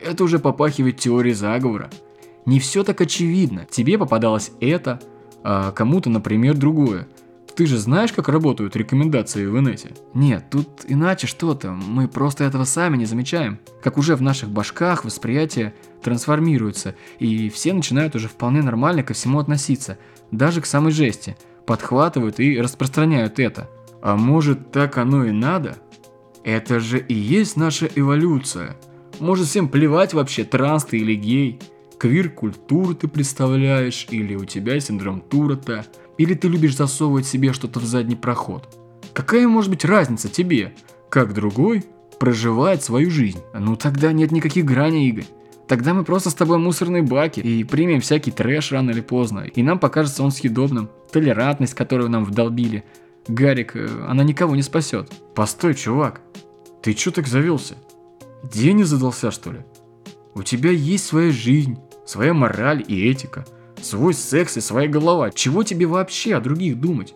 Это 0.00 0.24
уже 0.24 0.38
попахивает 0.38 0.98
теорией 0.98 1.34
заговора. 1.34 1.90
Не 2.46 2.60
все 2.60 2.82
так 2.82 3.00
очевидно. 3.00 3.66
Тебе 3.70 3.98
попадалось 3.98 4.52
это, 4.60 5.00
а 5.42 5.70
кому-то, 5.72 6.08
например, 6.08 6.56
другое. 6.56 7.06
Ты 7.54 7.66
же 7.66 7.76
знаешь, 7.76 8.12
как 8.12 8.28
работают 8.28 8.76
рекомендации 8.76 9.44
в 9.44 9.58
инете? 9.58 9.90
Нет, 10.14 10.44
тут 10.48 10.68
иначе 10.86 11.26
что-то. 11.26 11.72
Мы 11.72 12.06
просто 12.06 12.44
этого 12.44 12.64
сами 12.64 12.96
не 12.96 13.04
замечаем. 13.04 13.58
Как 13.82 13.98
уже 13.98 14.14
в 14.14 14.22
наших 14.22 14.48
башках 14.48 15.04
восприятие 15.04 15.74
трансформируется, 16.02 16.94
и 17.18 17.50
все 17.50 17.72
начинают 17.72 18.14
уже 18.14 18.28
вполне 18.28 18.62
нормально 18.62 19.02
ко 19.02 19.12
всему 19.12 19.40
относиться, 19.40 19.98
даже 20.30 20.60
к 20.60 20.66
самой 20.66 20.92
жести. 20.92 21.36
Подхватывают 21.66 22.38
и 22.38 22.60
распространяют 22.60 23.40
это. 23.40 23.68
А 24.00 24.16
может 24.16 24.70
так 24.70 24.96
оно 24.96 25.24
и 25.24 25.32
надо? 25.32 25.76
Это 26.44 26.80
же 26.80 26.98
и 26.98 27.14
есть 27.14 27.56
наша 27.56 27.88
эволюция. 27.94 28.76
Может 29.20 29.46
всем 29.46 29.68
плевать 29.68 30.14
вообще, 30.14 30.44
транс 30.44 30.84
ты 30.84 30.98
или 30.98 31.14
гей. 31.14 31.58
Квир-культуру 31.98 32.94
ты 32.94 33.08
представляешь, 33.08 34.06
или 34.10 34.34
у 34.34 34.44
тебя 34.44 34.78
синдром 34.78 35.20
Туретта. 35.20 35.84
Или 36.16 36.34
ты 36.34 36.48
любишь 36.48 36.76
засовывать 36.76 37.26
себе 37.26 37.52
что-то 37.52 37.80
в 37.80 37.84
задний 37.84 38.16
проход? 38.16 38.68
Какая 39.12 39.48
может 39.48 39.70
быть 39.70 39.84
разница 39.84 40.28
тебе, 40.28 40.74
как 41.08 41.34
другой 41.34 41.84
проживает 42.20 42.82
свою 42.82 43.10
жизнь? 43.10 43.40
Ну 43.52 43.76
тогда 43.76 44.12
нет 44.12 44.30
никаких 44.30 44.64
граней, 44.64 45.08
Игорь. 45.08 45.26
Тогда 45.66 45.92
мы 45.92 46.02
просто 46.02 46.30
с 46.30 46.34
тобой 46.34 46.58
мусорные 46.58 47.02
баки 47.02 47.40
и 47.40 47.62
примем 47.62 48.00
всякий 48.00 48.30
трэш 48.30 48.72
рано 48.72 48.90
или 48.90 49.02
поздно, 49.02 49.40
и 49.40 49.62
нам 49.62 49.78
покажется 49.78 50.22
он 50.22 50.30
съедобным. 50.30 50.88
Толерантность, 51.12 51.74
которую 51.74 52.08
нам 52.10 52.24
вдолбили. 52.24 52.84
Гарик, 53.28 53.76
э, 53.76 53.88
она 54.08 54.24
никого 54.24 54.56
не 54.56 54.62
спасет. 54.62 55.12
Постой, 55.34 55.74
чувак, 55.74 56.20
ты 56.82 56.94
чё 56.94 57.10
так 57.10 57.26
завелся? 57.26 57.76
День 58.42 58.78
не 58.78 58.84
задался, 58.84 59.30
что 59.30 59.52
ли? 59.52 59.60
У 60.34 60.42
тебя 60.42 60.70
есть 60.70 61.06
своя 61.06 61.30
жизнь, 61.30 61.78
своя 62.04 62.34
мораль 62.34 62.84
и 62.86 63.08
этика– 63.08 63.44
Свой 63.82 64.14
секс 64.14 64.56
и 64.56 64.60
своя 64.60 64.88
голова. 64.88 65.30
Чего 65.30 65.62
тебе 65.62 65.86
вообще 65.86 66.34
о 66.34 66.40
других 66.40 66.80
думать? 66.80 67.14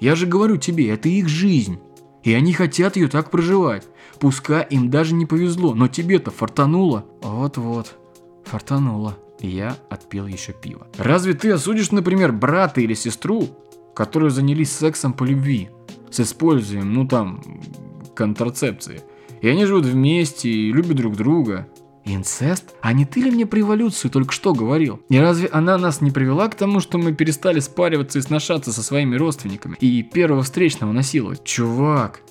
Я 0.00 0.14
же 0.14 0.26
говорю 0.26 0.56
тебе, 0.56 0.90
это 0.90 1.08
их 1.08 1.28
жизнь. 1.28 1.78
И 2.22 2.32
они 2.34 2.52
хотят 2.52 2.96
ее 2.96 3.08
так 3.08 3.30
проживать. 3.30 3.86
Пускай 4.18 4.66
им 4.68 4.90
даже 4.90 5.14
не 5.14 5.26
повезло, 5.26 5.74
но 5.74 5.88
тебе-то 5.88 6.30
фартануло. 6.30 7.04
Вот-вот, 7.22 7.96
фартануло. 8.44 9.16
Я 9.40 9.76
отпил 9.88 10.26
еще 10.26 10.52
пиво. 10.52 10.86
Разве 10.98 11.32
ты 11.32 11.50
осудишь, 11.50 11.92
например, 11.92 12.32
брата 12.32 12.82
или 12.82 12.92
сестру, 12.92 13.48
которые 13.94 14.30
занялись 14.30 14.72
сексом 14.72 15.12
по 15.12 15.24
любви, 15.24 15.70
с 16.10 16.20
использованием, 16.20 16.92
ну 16.92 17.06
там, 17.06 17.42
контрацепции? 18.14 19.02
И 19.40 19.48
они 19.48 19.64
живут 19.64 19.86
вместе 19.86 20.50
и 20.50 20.72
любят 20.72 20.96
друг 20.96 21.16
друга. 21.16 21.66
Инцест? 22.04 22.74
А 22.80 22.92
не 22.92 23.04
ты 23.04 23.20
ли 23.20 23.30
мне 23.30 23.46
про 23.46 23.60
эволюцию 23.60 24.10
только 24.10 24.32
что 24.32 24.54
говорил? 24.54 25.00
И 25.08 25.18
разве 25.18 25.48
она 25.48 25.78
нас 25.78 26.00
не 26.00 26.10
привела 26.10 26.48
к 26.48 26.54
тому, 26.54 26.80
что 26.80 26.98
мы 26.98 27.12
перестали 27.12 27.60
спариваться 27.60 28.18
и 28.18 28.22
сношаться 28.22 28.72
со 28.72 28.82
своими 28.82 29.16
родственниками 29.16 29.76
и 29.80 30.02
первого 30.02 30.42
встречного 30.42 30.92
насиловать? 30.92 31.44
Чувак, 31.44 32.22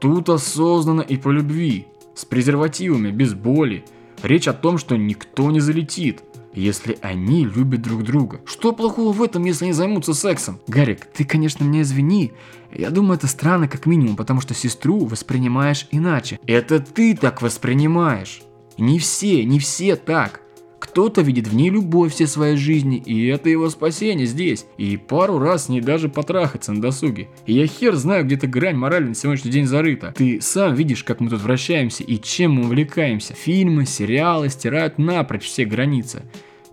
тут 0.00 0.28
осознанно 0.28 1.02
и 1.02 1.16
по 1.16 1.30
любви, 1.30 1.86
с 2.14 2.24
презервативами, 2.24 3.10
без 3.10 3.34
боли. 3.34 3.84
Речь 4.22 4.48
о 4.48 4.54
том, 4.54 4.78
что 4.78 4.96
никто 4.96 5.50
не 5.50 5.60
залетит. 5.60 6.22
Если 6.60 6.98
они 7.02 7.44
любят 7.44 7.82
друг 7.82 8.02
друга? 8.02 8.40
Что 8.46 8.72
плохого 8.72 9.12
в 9.12 9.22
этом, 9.22 9.44
если 9.44 9.64
они 9.64 9.72
займутся 9.72 10.14
сексом? 10.14 10.58
Гарик, 10.66 11.04
ты, 11.06 11.24
конечно, 11.24 11.64
меня 11.64 11.82
извини. 11.82 12.32
Я 12.72 12.90
думаю, 12.90 13.18
это 13.18 13.26
странно 13.26 13.68
как 13.68 13.86
минимум, 13.86 14.16
потому 14.16 14.40
что 14.40 14.54
сестру 14.54 15.04
воспринимаешь 15.06 15.86
иначе. 15.90 16.38
Это 16.46 16.80
ты 16.80 17.16
так 17.16 17.42
воспринимаешь. 17.42 18.42
Не 18.78 18.98
все, 18.98 19.44
не 19.44 19.58
все 19.58 19.96
так. 19.96 20.40
Кто-то 20.78 21.22
видит 21.22 21.48
в 21.48 21.54
ней 21.54 21.70
любовь 21.70 22.12
всей 22.12 22.26
своей 22.26 22.56
жизни, 22.56 22.98
и 22.98 23.26
это 23.26 23.48
его 23.48 23.70
спасение 23.70 24.26
здесь. 24.26 24.66
И 24.76 24.96
пару 24.96 25.38
раз 25.38 25.66
с 25.66 25.68
ней 25.68 25.80
даже 25.80 26.08
потрахаться 26.08 26.72
на 26.72 26.80
досуге. 26.80 27.28
И 27.46 27.54
я 27.54 27.66
хер 27.66 27.94
знаю, 27.96 28.24
где-то 28.24 28.46
грань 28.46 28.76
морали 28.76 29.04
на 29.04 29.14
сегодняшний 29.14 29.50
день 29.50 29.66
зарыта. 29.66 30.14
Ты 30.16 30.40
сам 30.40 30.74
видишь, 30.74 31.04
как 31.04 31.20
мы 31.20 31.30
тут 31.30 31.40
вращаемся 31.40 32.04
и 32.04 32.18
чем 32.18 32.52
мы 32.52 32.64
увлекаемся. 32.64 33.34
Фильмы, 33.34 33.86
сериалы 33.86 34.48
стирают 34.50 34.98
напрочь 34.98 35.44
все 35.44 35.64
границы. 35.64 36.22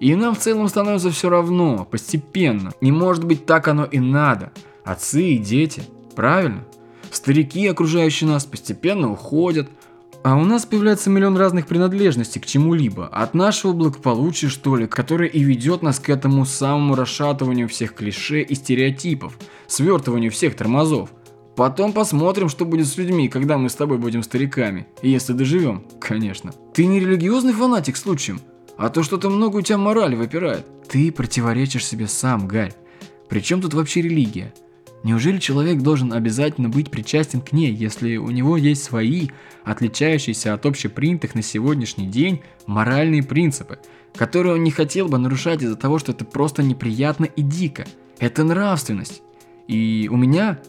И 0.03 0.15
нам 0.15 0.35
в 0.35 0.39
целом 0.39 0.67
становится 0.67 1.11
все 1.11 1.29
равно, 1.29 1.87
постепенно. 1.89 2.73
Не 2.81 2.91
может 2.91 3.23
быть 3.23 3.45
так 3.45 3.69
оно 3.69 3.85
и 3.85 3.99
надо. 3.99 4.51
Отцы 4.83 5.35
и 5.35 5.37
дети, 5.37 5.83
правильно? 6.13 6.65
Старики, 7.09 7.65
окружающие 7.67 8.29
нас, 8.29 8.43
постепенно 8.43 9.09
уходят, 9.09 9.69
а 10.21 10.35
у 10.35 10.43
нас 10.43 10.65
появляется 10.65 11.09
миллион 11.09 11.37
разных 11.37 11.67
принадлежностей 11.67 12.41
к 12.41 12.45
чему-либо, 12.45 13.07
от 13.07 13.33
нашего 13.33 13.71
благополучия 13.71 14.49
что 14.49 14.75
ли, 14.75 14.87
которое 14.87 15.29
и 15.29 15.41
ведет 15.41 15.83
нас 15.83 15.99
к 15.99 16.09
этому 16.09 16.45
самому 16.45 16.95
расшатыванию 16.95 17.69
всех 17.69 17.93
клише 17.93 18.41
и 18.41 18.55
стереотипов, 18.55 19.39
свертыванию 19.67 20.31
всех 20.31 20.57
тормозов. 20.57 21.11
Потом 21.55 21.93
посмотрим, 21.93 22.49
что 22.49 22.65
будет 22.65 22.87
с 22.87 22.97
людьми, 22.97 23.29
когда 23.29 23.57
мы 23.57 23.69
с 23.69 23.75
тобой 23.75 23.99
будем 23.99 24.21
стариками, 24.21 24.85
если 25.01 25.31
доживем, 25.31 25.85
конечно. 26.01 26.51
Ты 26.73 26.87
не 26.87 26.99
религиозный 26.99 27.53
фанатик 27.53 27.95
случаем, 27.95 28.41
а 28.77 28.89
то 28.89 29.03
что-то 29.03 29.29
много 29.29 29.57
у 29.57 29.61
тебя 29.61 29.77
мораль 29.77 30.15
выпирает. 30.15 30.65
Ты 30.87 31.11
противоречишь 31.11 31.85
себе 31.85 32.07
сам, 32.07 32.47
Гарь. 32.47 32.73
Причем 33.29 33.61
тут 33.61 33.73
вообще 33.73 34.01
религия? 34.01 34.53
Неужели 35.03 35.37
человек 35.37 35.81
должен 35.81 36.13
обязательно 36.13 36.69
быть 36.69 36.89
причастен 36.89 37.41
к 37.41 37.51
ней, 37.51 37.73
если 37.73 38.15
у 38.15 38.29
него 38.29 38.55
есть 38.55 38.83
свои, 38.83 39.27
отличающиеся 39.65 40.53
от 40.53 40.65
общепринятых 40.65 41.35
на 41.35 41.41
сегодняшний 41.41 42.07
день, 42.07 42.41
моральные 42.67 43.21
принципы, 43.21 43.79
которые 44.15 44.55
он 44.55 44.63
не 44.63 44.71
хотел 44.71 45.09
бы 45.09 45.17
нарушать 45.17 45.61
из-за 45.61 45.75
того, 45.75 45.99
что 45.99 46.13
это 46.13 46.23
просто 46.23 46.63
неприятно 46.63 47.25
и 47.25 47.41
дико? 47.41 47.85
Это 48.19 48.45
нравственность. 48.45 49.21
И 49.67 50.09
у 50.11 50.15
меня 50.15 50.59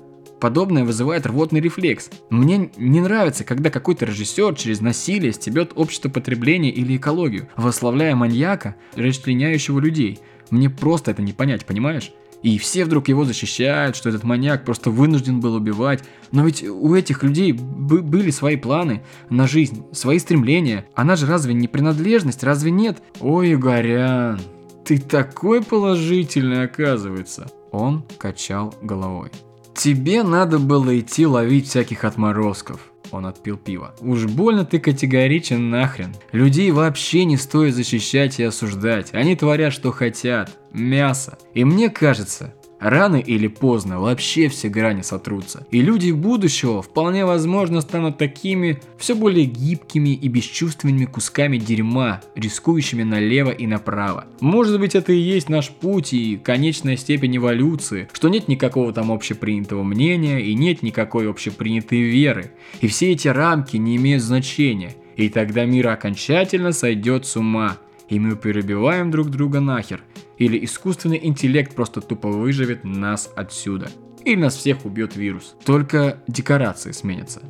подобное 0.40 0.84
вызывает 0.84 1.26
рвотный 1.26 1.60
рефлекс. 1.60 2.10
Мне 2.30 2.70
не 2.76 3.00
нравится, 3.00 3.44
когда 3.44 3.70
какой-то 3.70 4.04
режиссер 4.06 4.54
через 4.54 4.80
насилие 4.80 5.32
стебет 5.32 5.72
общество 5.74 6.08
потребления 6.08 6.70
или 6.70 6.96
экологию, 6.96 7.48
восславляя 7.56 8.14
маньяка, 8.14 8.76
расчленяющего 8.94 9.78
людей. 9.80 10.20
Мне 10.50 10.70
просто 10.70 11.10
это 11.10 11.22
не 11.22 11.32
понять, 11.32 11.64
понимаешь? 11.64 12.12
И 12.44 12.58
все 12.58 12.84
вдруг 12.84 13.08
его 13.08 13.24
защищают, 13.24 13.96
что 13.96 14.10
этот 14.10 14.22
маньяк 14.22 14.66
просто 14.66 14.90
вынужден 14.90 15.40
был 15.40 15.54
убивать. 15.54 16.04
Но 16.30 16.44
ведь 16.44 16.62
у 16.62 16.94
этих 16.94 17.22
людей 17.22 17.52
были 17.52 18.30
свои 18.30 18.56
планы 18.56 19.02
на 19.30 19.48
жизнь, 19.48 19.82
свои 19.92 20.18
стремления. 20.18 20.84
Она 20.94 21.16
же 21.16 21.26
разве 21.26 21.54
не 21.54 21.68
принадлежность, 21.68 22.44
разве 22.44 22.70
нет? 22.70 23.02
Ой, 23.20 23.54
Игорян, 23.54 24.38
ты 24.84 24.98
такой 24.98 25.62
положительный 25.62 26.64
оказывается. 26.64 27.50
Он 27.72 28.04
качал 28.18 28.74
головой. 28.82 29.30
Тебе 29.74 30.22
надо 30.22 30.58
было 30.58 30.98
идти 30.98 31.26
ловить 31.26 31.68
всяких 31.68 32.04
отморозков. 32.04 32.80
Он 33.10 33.26
отпил 33.26 33.56
пиво. 33.56 33.94
Уж 34.00 34.24
больно 34.24 34.64
ты 34.64 34.78
категоричен 34.78 35.70
нахрен. 35.70 36.14
Людей 36.32 36.70
вообще 36.70 37.24
не 37.24 37.36
стоит 37.36 37.74
защищать 37.74 38.40
и 38.40 38.44
осуждать. 38.44 39.12
Они 39.12 39.36
творят, 39.36 39.72
что 39.72 39.92
хотят. 39.92 40.50
Мясо. 40.72 41.38
И 41.54 41.64
мне 41.64 41.90
кажется, 41.90 42.54
Рано 42.84 43.16
или 43.16 43.46
поздно 43.46 43.98
вообще 43.98 44.50
все 44.50 44.68
грани 44.68 45.00
сотрутся. 45.00 45.66
И 45.70 45.80
люди 45.80 46.10
будущего 46.10 46.82
вполне 46.82 47.24
возможно 47.24 47.80
станут 47.80 48.18
такими 48.18 48.78
все 48.98 49.14
более 49.14 49.46
гибкими 49.46 50.10
и 50.10 50.28
бесчувственными 50.28 51.06
кусками 51.06 51.56
дерьма, 51.56 52.20
рискующими 52.34 53.02
налево 53.02 53.52
и 53.52 53.66
направо. 53.66 54.26
Может 54.40 54.78
быть 54.78 54.94
это 54.94 55.14
и 55.14 55.18
есть 55.18 55.48
наш 55.48 55.70
путь 55.70 56.12
и 56.12 56.36
конечная 56.36 56.98
степень 56.98 57.38
эволюции, 57.38 58.06
что 58.12 58.28
нет 58.28 58.48
никакого 58.48 58.92
там 58.92 59.10
общепринятого 59.12 59.82
мнения 59.82 60.40
и 60.40 60.54
нет 60.54 60.82
никакой 60.82 61.30
общепринятой 61.30 62.02
веры. 62.02 62.52
И 62.82 62.86
все 62.88 63.12
эти 63.12 63.28
рамки 63.28 63.78
не 63.78 63.96
имеют 63.96 64.22
значения. 64.22 64.94
И 65.16 65.30
тогда 65.30 65.64
мир 65.64 65.88
окончательно 65.88 66.72
сойдет 66.72 67.24
с 67.24 67.36
ума, 67.36 67.78
и 68.14 68.18
мы 68.18 68.36
перебиваем 68.36 69.10
друг 69.10 69.30
друга 69.30 69.60
нахер– 69.60 70.02
или 70.38 70.64
искусственный 70.64 71.20
интеллект 71.22 71.74
просто 71.74 72.00
тупо 72.00 72.28
выживет 72.28 72.84
нас 72.84 73.30
отсюда. 73.36 73.90
Или 74.24 74.40
нас 74.40 74.56
всех 74.56 74.84
убьет 74.84 75.16
вирус. 75.16 75.54
Только 75.64 76.22
декорации 76.26 76.92
сменятся. 76.92 77.42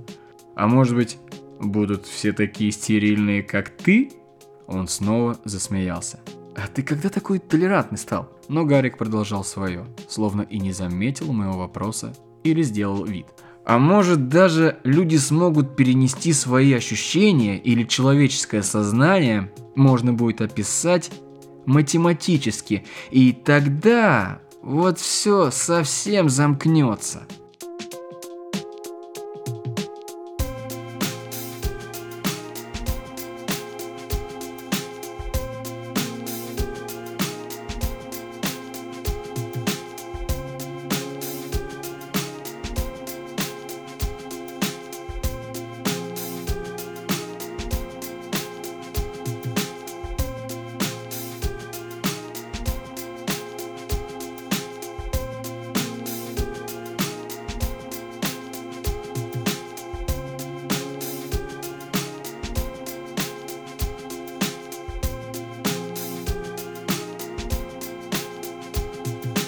А 0.54 0.66
может 0.66 0.94
быть, 0.94 1.18
будут 1.60 2.06
все 2.06 2.32
такие 2.32 2.72
стерильные, 2.72 3.42
как 3.42 3.70
ты? 3.70 4.10
Он 4.66 4.88
снова 4.88 5.38
засмеялся. 5.44 6.20
А 6.56 6.66
ты 6.68 6.82
когда 6.82 7.08
такой 7.08 7.38
толерантный 7.38 7.98
стал? 7.98 8.30
Но 8.48 8.64
Гарик 8.64 8.98
продолжал 8.98 9.44
свое, 9.44 9.86
словно 10.08 10.42
и 10.42 10.58
не 10.58 10.72
заметил 10.72 11.32
моего 11.32 11.58
вопроса 11.58 12.14
или 12.44 12.62
сделал 12.62 13.04
вид. 13.04 13.26
А 13.64 13.78
может 13.78 14.28
даже 14.28 14.78
люди 14.84 15.16
смогут 15.16 15.74
перенести 15.74 16.32
свои 16.32 16.72
ощущения 16.74 17.58
или 17.58 17.84
человеческое 17.84 18.62
сознание 18.62 19.50
можно 19.74 20.12
будет 20.12 20.42
описать 20.42 21.10
математически, 21.64 22.84
и 23.10 23.32
тогда 23.32 24.40
вот 24.62 24.98
все 24.98 25.50
совсем 25.50 26.28
замкнется. 26.28 27.22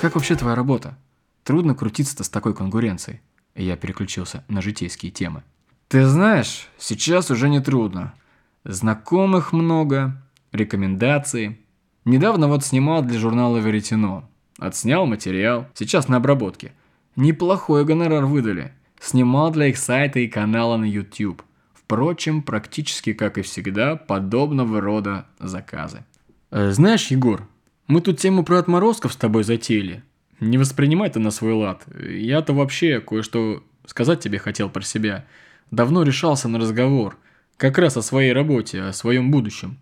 Как 0.06 0.14
вообще 0.14 0.36
твоя 0.36 0.54
работа? 0.54 0.96
Трудно 1.42 1.74
крутиться-то 1.74 2.22
с 2.22 2.28
такой 2.28 2.54
конкуренцией. 2.54 3.22
Я 3.56 3.74
переключился 3.74 4.44
на 4.46 4.62
житейские 4.62 5.10
темы. 5.10 5.42
Ты 5.88 6.06
знаешь, 6.06 6.68
сейчас 6.78 7.32
уже 7.32 7.48
не 7.48 7.58
трудно. 7.58 8.14
Знакомых 8.62 9.52
много, 9.52 10.22
рекомендации. 10.52 11.58
Недавно 12.04 12.46
вот 12.46 12.64
снимал 12.64 13.02
для 13.02 13.18
журнала 13.18 13.58
Веретено. 13.58 14.30
Отснял 14.60 15.06
материал, 15.06 15.66
сейчас 15.74 16.06
на 16.06 16.18
обработке. 16.18 16.70
Неплохой 17.16 17.84
гонорар 17.84 18.26
выдали. 18.26 18.74
Снимал 19.00 19.50
для 19.50 19.66
их 19.66 19.76
сайта 19.76 20.20
и 20.20 20.28
канала 20.28 20.76
на 20.76 20.84
YouTube. 20.84 21.42
Впрочем, 21.74 22.42
практически 22.42 23.12
как 23.12 23.38
и 23.38 23.42
всегда, 23.42 23.96
подобного 23.96 24.80
рода 24.80 25.26
заказы. 25.40 26.04
Э, 26.52 26.70
знаешь, 26.70 27.08
Егор, 27.08 27.48
мы 27.86 28.00
тут 28.00 28.18
тему 28.18 28.44
про 28.44 28.58
отморозков 28.58 29.12
с 29.12 29.16
тобой 29.16 29.44
затеяли. 29.44 30.02
Не 30.40 30.58
воспринимай 30.58 31.08
это 31.08 31.20
на 31.20 31.30
свой 31.30 31.52
лад. 31.52 31.84
Я-то 31.98 32.52
вообще 32.52 33.00
кое-что 33.00 33.62
сказать 33.86 34.20
тебе 34.20 34.38
хотел 34.38 34.68
про 34.68 34.82
себя. 34.82 35.24
Давно 35.70 36.02
решался 36.02 36.48
на 36.48 36.58
разговор. 36.58 37.16
Как 37.56 37.78
раз 37.78 37.96
о 37.96 38.02
своей 38.02 38.32
работе, 38.32 38.82
о 38.82 38.92
своем 38.92 39.30
будущем. 39.30 39.78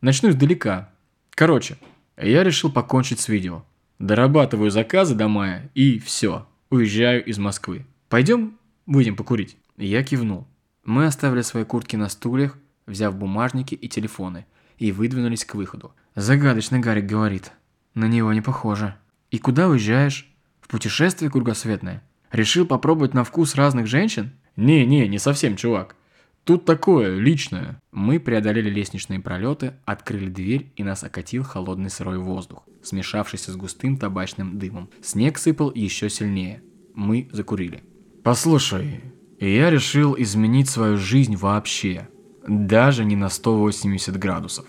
Начну 0.00 0.30
издалека. 0.30 0.90
Короче, 1.30 1.76
я 2.16 2.44
решил 2.44 2.70
покончить 2.70 3.20
с 3.20 3.28
видео. 3.28 3.64
Дорабатываю 3.98 4.70
заказы 4.70 5.14
до 5.14 5.28
мая 5.28 5.70
и 5.74 5.98
все. 5.98 6.46
Уезжаю 6.70 7.24
из 7.24 7.38
Москвы. 7.38 7.84
Пойдем 8.08 8.58
выйдем 8.86 9.16
покурить? 9.16 9.56
Я 9.76 10.02
кивнул. 10.02 10.46
Мы 10.84 11.06
оставили 11.06 11.42
свои 11.42 11.64
куртки 11.64 11.96
на 11.96 12.08
стульях, 12.08 12.56
взяв 12.86 13.14
бумажники 13.14 13.74
и 13.74 13.88
телефоны, 13.88 14.46
и 14.78 14.92
выдвинулись 14.92 15.44
к 15.44 15.54
выходу. 15.54 15.92
Загадочно 16.14 16.80
Гарик 16.80 17.06
говорит. 17.06 17.52
На 17.94 18.06
него 18.06 18.32
не 18.32 18.40
похоже. 18.40 18.96
И 19.30 19.38
куда 19.38 19.68
уезжаешь? 19.68 20.32
В 20.60 20.68
путешествие 20.68 21.30
кругосветное? 21.30 22.02
Решил 22.32 22.66
попробовать 22.66 23.14
на 23.14 23.24
вкус 23.24 23.54
разных 23.54 23.86
женщин? 23.86 24.32
Не-не, 24.56 25.08
не 25.08 25.18
совсем, 25.18 25.56
чувак. 25.56 25.96
Тут 26.44 26.64
такое, 26.64 27.16
личное. 27.16 27.80
Мы 27.92 28.18
преодолели 28.18 28.70
лестничные 28.70 29.20
пролеты, 29.20 29.74
открыли 29.84 30.28
дверь 30.28 30.72
и 30.76 30.82
нас 30.82 31.04
окатил 31.04 31.44
холодный 31.44 31.90
сырой 31.90 32.18
воздух, 32.18 32.64
смешавшийся 32.82 33.52
с 33.52 33.56
густым 33.56 33.96
табачным 33.96 34.58
дымом. 34.58 34.90
Снег 35.02 35.38
сыпал 35.38 35.72
еще 35.74 36.08
сильнее. 36.08 36.62
Мы 36.94 37.28
закурили. 37.32 37.84
Послушай, 38.24 39.00
я 39.38 39.70
решил 39.70 40.16
изменить 40.18 40.68
свою 40.68 40.96
жизнь 40.96 41.36
вообще. 41.36 42.08
Даже 42.46 43.04
не 43.04 43.16
на 43.16 43.28
180 43.28 44.16
градусов. 44.18 44.66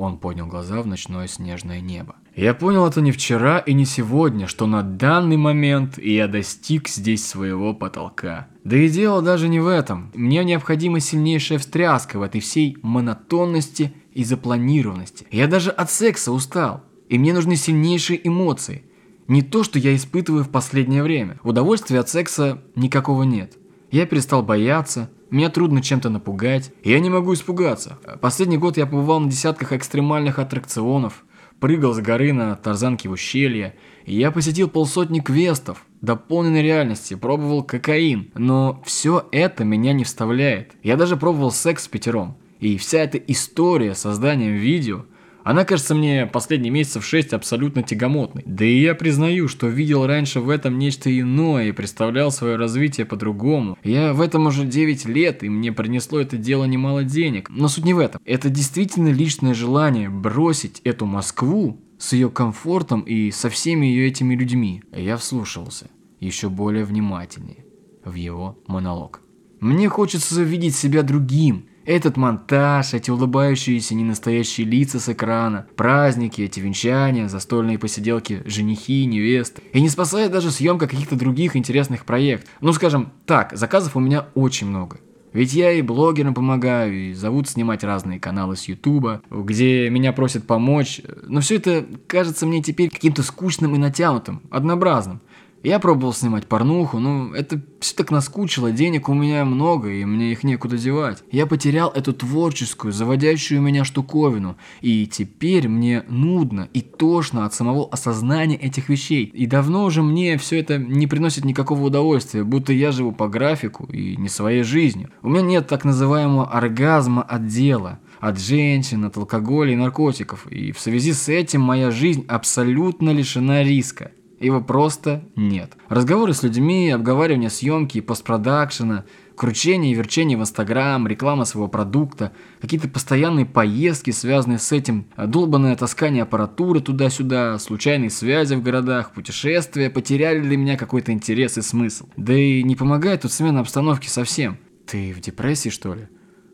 Он 0.00 0.16
поднял 0.16 0.46
глаза 0.46 0.80
в 0.80 0.86
ночное 0.86 1.28
снежное 1.28 1.82
небо. 1.82 2.16
Я 2.34 2.54
понял 2.54 2.86
это 2.86 3.02
не 3.02 3.12
вчера 3.12 3.58
и 3.58 3.74
не 3.74 3.84
сегодня, 3.84 4.46
что 4.46 4.66
на 4.66 4.82
данный 4.82 5.36
момент 5.36 5.98
я 5.98 6.26
достиг 6.26 6.88
здесь 6.88 7.26
своего 7.26 7.74
потолка. 7.74 8.48
Да 8.64 8.78
и 8.78 8.88
дело 8.88 9.20
даже 9.20 9.46
не 9.48 9.60
в 9.60 9.66
этом. 9.66 10.10
Мне 10.14 10.42
необходима 10.42 11.00
сильнейшая 11.00 11.58
встряска 11.58 12.18
в 12.18 12.22
этой 12.22 12.40
всей 12.40 12.78
монотонности 12.80 13.92
и 14.14 14.24
запланированности. 14.24 15.26
Я 15.30 15.46
даже 15.46 15.70
от 15.70 15.90
секса 15.90 16.32
устал. 16.32 16.82
И 17.10 17.18
мне 17.18 17.34
нужны 17.34 17.56
сильнейшие 17.56 18.26
эмоции. 18.26 18.84
Не 19.28 19.42
то, 19.42 19.64
что 19.64 19.78
я 19.78 19.94
испытываю 19.94 20.44
в 20.44 20.48
последнее 20.48 21.02
время. 21.02 21.38
Удовольствия 21.42 22.00
от 22.00 22.08
секса 22.08 22.62
никакого 22.74 23.24
нет. 23.24 23.58
Я 23.90 24.06
перестал 24.06 24.42
бояться, 24.42 25.10
меня 25.30 25.48
трудно 25.48 25.82
чем-то 25.82 26.10
напугать, 26.10 26.72
я 26.84 26.98
не 27.00 27.10
могу 27.10 27.34
испугаться. 27.34 27.98
Последний 28.20 28.58
год 28.58 28.76
я 28.76 28.86
побывал 28.86 29.20
на 29.20 29.30
десятках 29.30 29.72
экстремальных 29.72 30.38
аттракционов, 30.38 31.24
прыгал 31.60 31.92
с 31.92 31.98
горы 31.98 32.32
на 32.32 32.56
тарзанке 32.56 33.08
в 33.08 33.12
ущелье, 33.12 33.74
я 34.06 34.30
посетил 34.30 34.68
полсотни 34.68 35.20
квестов, 35.20 35.86
дополненной 36.00 36.62
реальности, 36.62 37.14
пробовал 37.14 37.62
кокаин, 37.62 38.30
но 38.34 38.82
все 38.84 39.28
это 39.30 39.64
меня 39.64 39.92
не 39.92 40.04
вставляет. 40.04 40.72
Я 40.82 40.96
даже 40.96 41.16
пробовал 41.16 41.52
секс 41.52 41.84
с 41.84 41.88
пятером. 41.88 42.36
И 42.58 42.76
вся 42.76 42.98
эта 42.98 43.18
история 43.18 43.94
с 43.94 44.00
созданием 44.00 44.54
видео– 44.54 45.04
она 45.44 45.64
кажется 45.64 45.94
мне 45.94 46.26
последние 46.26 46.70
месяцев 46.70 47.04
шесть 47.04 47.32
абсолютно 47.32 47.82
тягомотной. 47.82 48.42
Да 48.46 48.64
и 48.64 48.80
я 48.80 48.94
признаю, 48.94 49.48
что 49.48 49.68
видел 49.68 50.06
раньше 50.06 50.40
в 50.40 50.50
этом 50.50 50.78
нечто 50.78 51.16
иное 51.18 51.68
и 51.68 51.72
представлял 51.72 52.30
свое 52.30 52.56
развитие 52.56 53.06
по-другому. 53.06 53.78
Я 53.82 54.12
в 54.12 54.20
этом 54.20 54.46
уже 54.46 54.64
9 54.64 55.06
лет, 55.06 55.42
и 55.42 55.48
мне 55.48 55.72
принесло 55.72 56.20
это 56.20 56.36
дело 56.36 56.64
немало 56.64 57.04
денег. 57.04 57.48
Но 57.50 57.68
суть 57.68 57.84
не 57.84 57.94
в 57.94 57.98
этом. 57.98 58.20
Это 58.24 58.48
действительно 58.50 59.08
личное 59.08 59.54
желание 59.54 60.08
бросить 60.08 60.80
эту 60.84 61.06
Москву 61.06 61.80
с 61.98 62.12
ее 62.12 62.30
комфортом 62.30 63.02
и 63.02 63.30
со 63.30 63.50
всеми 63.50 63.86
ее 63.86 64.08
этими 64.08 64.34
людьми. 64.34 64.82
Я 64.92 65.16
вслушался 65.16 65.90
еще 66.18 66.48
более 66.48 66.84
внимательнее 66.84 67.64
в 68.04 68.14
его 68.14 68.58
монолог. 68.66 69.20
Мне 69.60 69.88
хочется 69.88 70.42
видеть 70.42 70.74
себя 70.74 71.02
другим, 71.02 71.66
этот 71.84 72.16
монтаж, 72.16 72.94
эти 72.94 73.10
улыбающиеся 73.10 73.94
ненастоящие 73.94 74.66
лица 74.66 75.00
с 75.00 75.08
экрана, 75.08 75.66
праздники, 75.76 76.42
эти 76.42 76.60
венчания, 76.60 77.28
застольные 77.28 77.78
посиделки, 77.78 78.42
женихи, 78.44 79.06
невесты. 79.06 79.62
И 79.72 79.80
не 79.80 79.88
спасает 79.88 80.32
даже 80.32 80.50
съемка 80.50 80.86
каких-то 80.86 81.16
других 81.16 81.56
интересных 81.56 82.04
проектов. 82.04 82.50
Ну 82.60 82.72
скажем 82.72 83.12
так, 83.26 83.56
заказов 83.56 83.96
у 83.96 84.00
меня 84.00 84.26
очень 84.34 84.66
много. 84.66 84.98
Ведь 85.32 85.52
я 85.52 85.70
и 85.70 85.82
блогерам 85.82 86.34
помогаю, 86.34 87.10
и 87.10 87.14
зовут 87.14 87.48
снимать 87.48 87.84
разные 87.84 88.18
каналы 88.18 88.56
с 88.56 88.64
Ютуба, 88.64 89.22
где 89.30 89.88
меня 89.88 90.12
просят 90.12 90.46
помочь. 90.46 91.00
Но 91.22 91.40
все 91.40 91.56
это 91.56 91.86
кажется 92.08 92.46
мне 92.46 92.62
теперь 92.62 92.90
каким-то 92.90 93.22
скучным 93.22 93.74
и 93.76 93.78
натянутым, 93.78 94.42
однообразным. 94.50 95.20
Я 95.62 95.78
пробовал 95.78 96.14
снимать 96.14 96.46
порнуху, 96.46 96.98
но 96.98 97.34
это 97.34 97.60
все 97.80 97.94
так 97.94 98.10
наскучило, 98.10 98.72
денег 98.72 99.10
у 99.10 99.14
меня 99.14 99.44
много, 99.44 99.90
и 99.90 100.04
мне 100.06 100.32
их 100.32 100.42
некуда 100.42 100.78
девать. 100.78 101.22
Я 101.30 101.46
потерял 101.46 101.90
эту 101.90 102.14
творческую, 102.14 102.92
заводящую 102.92 103.60
меня 103.60 103.84
штуковину, 103.84 104.56
и 104.80 105.06
теперь 105.06 105.68
мне 105.68 106.04
нудно 106.08 106.68
и 106.72 106.80
тошно 106.80 107.44
от 107.44 107.52
самого 107.52 107.88
осознания 107.90 108.56
этих 108.56 108.88
вещей. 108.88 109.24
И 109.24 109.46
давно 109.46 109.84
уже 109.84 110.02
мне 110.02 110.38
все 110.38 110.60
это 110.60 110.78
не 110.78 111.06
приносит 111.06 111.44
никакого 111.44 111.84
удовольствия, 111.84 112.42
будто 112.42 112.72
я 112.72 112.90
живу 112.90 113.12
по 113.12 113.28
графику 113.28 113.84
и 113.84 114.16
не 114.16 114.28
своей 114.28 114.62
жизнью. 114.62 115.10
У 115.22 115.28
меня 115.28 115.42
нет 115.42 115.68
так 115.68 115.84
называемого 115.84 116.46
оргазма 116.46 117.22
от 117.22 117.46
дела 117.46 118.00
от 118.20 118.38
женщин, 118.38 119.04
от 119.06 119.16
алкоголя 119.16 119.72
и 119.72 119.76
наркотиков. 119.76 120.46
И 120.50 120.72
в 120.72 120.80
связи 120.80 121.12
с 121.12 121.28
этим 121.28 121.62
моя 121.62 121.90
жизнь 121.90 122.24
абсолютно 122.28 123.10
лишена 123.10 123.62
риска. 123.64 124.12
Его 124.40 124.62
просто 124.62 125.22
нет. 125.36 125.76
Разговоры 125.90 126.32
с 126.32 126.42
людьми, 126.42 126.88
обговаривание 126.88 127.50
съемки 127.50 127.98
и 127.98 128.00
постпродакшена, 128.00 129.04
кручение 129.36 129.92
и 129.92 129.94
верчение 129.94 130.38
в 130.38 130.40
Инстаграм, 130.40 131.06
реклама 131.06 131.44
своего 131.44 131.68
продукта, 131.68 132.32
какие-то 132.58 132.88
постоянные 132.88 133.44
поездки, 133.44 134.10
связанные 134.10 134.58
с 134.58 134.72
этим, 134.72 135.06
долбанное 135.18 135.76
таскание 135.76 136.22
аппаратуры 136.22 136.80
туда-сюда, 136.80 137.58
случайные 137.58 138.08
связи 138.08 138.54
в 138.54 138.62
городах, 138.62 139.12
путешествия 139.12 139.90
потеряли 139.90 140.40
для 140.40 140.56
меня 140.56 140.78
какой-то 140.78 141.12
интерес 141.12 141.58
и 141.58 141.62
смысл. 141.62 142.08
Да 142.16 142.32
и 142.32 142.62
не 142.62 142.76
помогает 142.76 143.22
тут 143.22 143.32
смена 143.32 143.60
обстановки 143.60 144.08
совсем. 144.08 144.56
Ты 144.86 145.12
в 145.12 145.20
депрессии, 145.20 145.68
что 145.68 145.92
ли? 145.92 146.08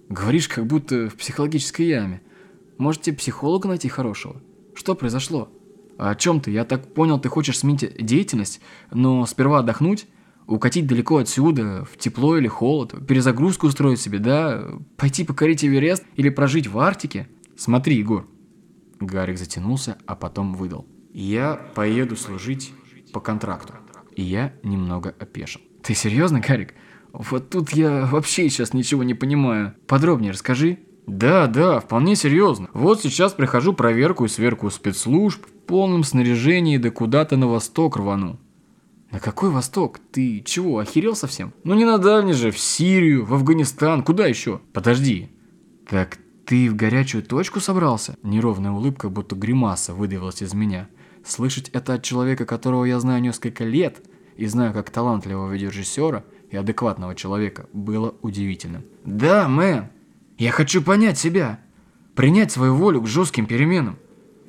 Говоришь, 0.09 0.49
как 0.49 0.67
будто 0.67 1.09
в 1.09 1.15
психологической 1.15 1.87
яме. 1.87 2.21
Может, 2.79 3.03
тебе 3.03 3.17
психолога 3.17 3.69
найти 3.69 3.89
хорошего? 3.89 4.43
Что 4.75 4.97
произошло? 4.97 5.51
«О 5.99 6.15
чем 6.15 6.41
ты? 6.41 6.51
Я 6.51 6.65
так 6.65 6.93
понял, 6.95 7.19
ты 7.19 7.29
хочешь 7.29 7.59
сменить 7.59 8.05
деятельность, 8.05 8.61
но 8.91 9.25
сперва 9.27 9.61
отдохнуть, 9.61 10.07
укатить 10.47 10.87
далеко 10.87 11.19
отсюда, 11.19 11.85
в 11.85 11.97
тепло 11.97 12.37
или 12.37 12.49
холод, 12.49 12.95
перезагрузку 13.07 13.67
устроить 13.67 14.01
себе, 14.01 14.19
да? 14.19 14.65
Пойти 14.97 15.25
покорить 15.25 15.65
Эверест 15.65 16.05
или 16.17 16.29
прожить 16.29 16.67
в 16.67 16.79
Арктике? 16.79 17.29
Смотри, 17.57 17.97
Егор». 17.97 18.27
Гарик 19.01 19.39
затянулся, 19.39 19.99
а 20.07 20.15
потом 20.15 20.55
выдал. 20.55 20.87
«Я 21.13 21.55
поеду 21.75 22.17
служить 22.17 22.73
по 23.13 23.21
контракту». 23.21 23.75
И 24.15 24.23
я 24.23 24.55
немного 24.63 25.15
опешил. 25.19 25.61
«Ты 25.83 25.95
серьезно, 25.95 26.41
Гарик? 26.41 26.75
Вот 27.13 27.51
тут 27.51 27.71
я 27.71 28.07
вообще 28.07 28.49
сейчас 28.49 28.73
ничего 28.73 29.03
не 29.03 29.15
понимаю. 29.15 29.75
Подробнее 29.87 30.33
расскажи». 30.33 30.79
«Да, 31.07 31.47
да, 31.47 31.79
вполне 31.79 32.17
серьезно. 32.17 32.69
Вот 32.73 33.01
сейчас 33.01 33.33
прихожу 33.33 33.73
проверку 33.73 34.25
и 34.25 34.29
сверку 34.29 34.69
спецслужб, 34.71 35.47
полном 35.67 36.05
снаряжении 36.05 36.79
да 36.79 36.91
куда-то 36.91 37.37
на 37.37 37.47
восток 37.47 37.97
рвану. 37.97 38.39
На 39.11 39.21
какой 39.21 39.51
восток? 39.51 40.01
Ты 40.13 40.43
чего, 40.45 40.79
охерел 40.79 41.15
совсем? 41.15 41.53
Ну 41.65 41.75
не 41.75 41.85
на 41.85 41.99
дальний 41.99 42.33
же, 42.33 42.51
в 42.51 42.59
Сирию, 42.59 43.25
в 43.25 43.35
Афганистан, 43.35 44.03
куда 44.03 44.27
еще? 44.27 44.61
Подожди. 44.73 45.31
Так 45.89 46.19
ты 46.45 46.69
в 46.69 46.77
горячую 46.77 47.23
точку 47.23 47.61
собрался? 47.61 48.17
Неровная 48.23 48.73
улыбка, 48.73 49.09
будто 49.09 49.37
гримаса, 49.37 49.95
выдавилась 49.95 50.43
из 50.43 50.55
меня. 50.55 50.89
Слышать 51.25 51.69
это 51.71 51.95
от 51.95 52.03
человека, 52.03 52.45
которого 52.47 52.85
я 52.85 53.01
знаю 53.01 53.21
несколько 53.21 53.65
лет, 53.65 54.03
и 54.37 54.47
знаю 54.47 54.73
как 54.73 54.91
талантливого 54.91 55.51
видеорежиссера 55.51 56.25
и 56.51 56.57
адекватного 56.57 57.15
человека, 57.15 57.67
было 57.73 58.15
удивительным. 58.23 58.85
Да, 59.05 59.49
мэн, 59.49 59.89
я 60.39 60.53
хочу 60.53 60.83
понять 60.83 61.19
себя, 61.19 61.59
принять 62.15 62.53
свою 62.53 62.75
волю 62.75 63.03
к 63.03 63.07
жестким 63.07 63.47
переменам. 63.47 63.99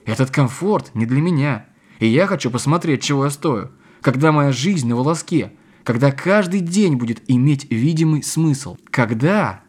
Этот 0.07 0.31
комфорт 0.31 0.95
не 0.95 1.05
для 1.05 1.21
меня. 1.21 1.65
И 1.99 2.07
я 2.07 2.27
хочу 2.27 2.49
посмотреть, 2.49 3.03
чего 3.03 3.25
я 3.25 3.29
стою. 3.29 3.71
Когда 4.01 4.31
моя 4.31 4.53
жизнь 4.53 4.87
на 4.87 4.95
волоске. 4.95 5.51
Когда 5.83 6.11
каждый 6.11 6.61
день 6.61 6.95
будет 6.95 7.21
иметь 7.27 7.69
видимый 7.69 8.23
смысл. 8.23 8.77
Когда... 8.89 9.61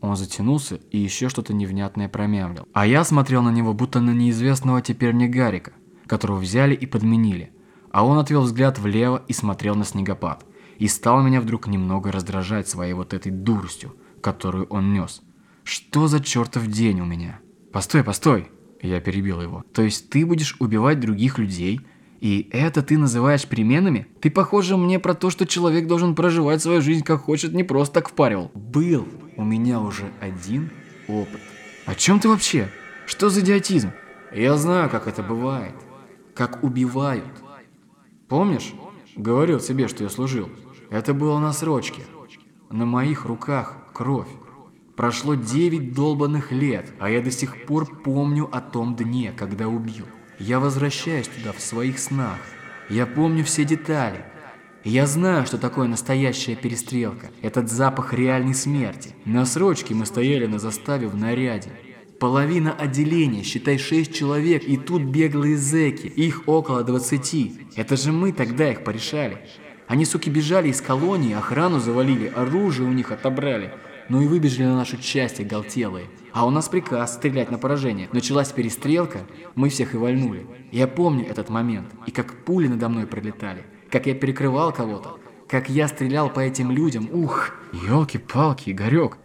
Он 0.00 0.16
затянулся 0.16 0.76
и 0.90 0.98
еще 0.98 1.28
что-то 1.28 1.54
невнятное 1.54 2.08
промямлил. 2.08 2.66
А 2.72 2.86
я 2.86 3.04
смотрел 3.04 3.42
на 3.42 3.50
него, 3.50 3.72
будто 3.72 4.00
на 4.00 4.10
неизвестного 4.10 4.82
теперь 4.82 5.12
мне 5.12 5.28
Гарика, 5.28 5.72
которого 6.06 6.38
взяли 6.38 6.74
и 6.74 6.86
подменили. 6.86 7.52
А 7.92 8.04
он 8.04 8.18
отвел 8.18 8.42
взгляд 8.42 8.80
влево 8.80 9.22
и 9.28 9.32
смотрел 9.32 9.76
на 9.76 9.84
снегопад. 9.84 10.44
И 10.78 10.88
стал 10.88 11.22
меня 11.22 11.40
вдруг 11.40 11.68
немного 11.68 12.10
раздражать 12.10 12.66
своей 12.66 12.94
вот 12.94 13.14
этой 13.14 13.30
дуростью, 13.30 13.94
которую 14.20 14.66
он 14.70 14.92
нес. 14.92 15.22
Что 15.62 16.08
за 16.08 16.18
чертов 16.18 16.66
день 16.66 17.00
у 17.00 17.04
меня? 17.04 17.38
Постой, 17.72 18.02
постой! 18.02 18.50
Я 18.82 19.00
перебил 19.00 19.40
его. 19.40 19.64
То 19.72 19.82
есть 19.82 20.10
ты 20.10 20.26
будешь 20.26 20.56
убивать 20.58 21.00
других 21.00 21.38
людей, 21.38 21.80
и 22.20 22.48
это 22.52 22.82
ты 22.82 22.98
называешь 22.98 23.46
переменами? 23.46 24.06
Ты, 24.20 24.30
похоже, 24.30 24.76
мне 24.76 24.98
про 24.98 25.14
то, 25.14 25.30
что 25.30 25.46
человек 25.46 25.86
должен 25.86 26.14
проживать 26.14 26.62
свою 26.62 26.82
жизнь 26.82 27.04
как 27.04 27.22
хочет, 27.22 27.52
не 27.52 27.64
просто 27.64 27.94
так 27.94 28.08
впаривал. 28.08 28.50
Был 28.54 29.08
у 29.36 29.44
меня 29.44 29.80
уже 29.80 30.04
один 30.20 30.70
опыт. 31.08 31.40
О 31.86 31.94
чем 31.94 32.20
ты 32.20 32.28
вообще? 32.28 32.68
Что 33.06 33.28
за 33.28 33.40
идиотизм? 33.40 33.92
Я 34.32 34.56
знаю, 34.56 34.90
как 34.90 35.06
это 35.06 35.22
бывает. 35.22 35.74
Как 36.34 36.62
убивают. 36.62 37.24
Помнишь? 38.28 38.72
Говорил 39.16 39.60
тебе, 39.60 39.88
что 39.88 40.04
я 40.04 40.10
служил. 40.10 40.48
Это 40.90 41.14
было 41.14 41.38
на 41.38 41.52
срочке. 41.52 42.02
На 42.70 42.86
моих 42.86 43.26
руках 43.26 43.76
кровь. 43.92 44.28
Прошло 44.96 45.34
девять 45.34 45.94
долбанных 45.94 46.52
лет, 46.52 46.92
а 46.98 47.08
я 47.08 47.22
до 47.22 47.30
сих 47.30 47.64
пор 47.64 47.86
помню 48.02 48.48
о 48.52 48.60
том 48.60 48.94
дне, 48.94 49.32
когда 49.34 49.66
убил. 49.66 50.04
Я 50.38 50.60
возвращаюсь 50.60 51.28
туда 51.28 51.52
в 51.52 51.60
своих 51.60 51.98
снах. 51.98 52.38
Я 52.90 53.06
помню 53.06 53.42
все 53.42 53.64
детали. 53.64 54.24
Я 54.84 55.06
знаю, 55.06 55.46
что 55.46 55.56
такое 55.56 55.88
настоящая 55.88 56.56
перестрелка. 56.56 57.30
Этот 57.40 57.70
запах 57.70 58.12
реальной 58.12 58.54
смерти. 58.54 59.14
На 59.24 59.46
срочке 59.46 59.94
мы 59.94 60.04
стояли 60.04 60.46
на 60.46 60.58
заставе 60.58 61.08
в 61.08 61.16
наряде. 61.16 61.70
Половина 62.18 62.72
отделения, 62.72 63.44
считай 63.44 63.78
шесть 63.78 64.14
человек, 64.14 64.62
и 64.64 64.76
тут 64.76 65.02
беглые 65.02 65.56
зэки, 65.56 66.06
их 66.06 66.42
около 66.46 66.84
двадцати. 66.84 67.66
Это 67.76 67.96
же 67.96 68.12
мы 68.12 68.32
тогда 68.32 68.70
их 68.70 68.84
порешали. 68.84 69.38
Они, 69.88 70.04
суки, 70.04 70.28
бежали 70.28 70.68
из 70.68 70.80
колонии, 70.80 71.34
охрану 71.34 71.80
завалили, 71.80 72.26
оружие 72.26 72.88
у 72.88 72.92
них 72.92 73.10
отобрали. 73.10 73.72
Ну 74.12 74.20
и 74.20 74.26
выбежали 74.26 74.64
на 74.66 74.76
нашу 74.76 74.98
часть 74.98 75.40
оголтелые. 75.40 76.04
А 76.34 76.46
у 76.46 76.50
нас 76.50 76.68
приказ 76.68 77.14
стрелять 77.14 77.50
на 77.50 77.56
поражение. 77.56 78.10
Началась 78.12 78.52
перестрелка, 78.52 79.20
мы 79.54 79.70
всех 79.70 79.94
и 79.94 79.96
вальнули. 79.96 80.46
Я 80.70 80.86
помню 80.86 81.26
этот 81.26 81.48
момент, 81.48 81.86
и 82.04 82.10
как 82.10 82.44
пули 82.44 82.68
надо 82.68 82.90
мной 82.90 83.06
пролетали, 83.06 83.64
как 83.90 84.04
я 84.04 84.14
перекрывал 84.14 84.70
кого-то, 84.70 85.18
как 85.48 85.70
я 85.70 85.88
стрелял 85.88 86.28
по 86.28 86.40
этим 86.40 86.70
людям, 86.70 87.08
ух! 87.10 87.52
Ёлки-палки, 87.72 88.68
Игорёк, 88.68 89.16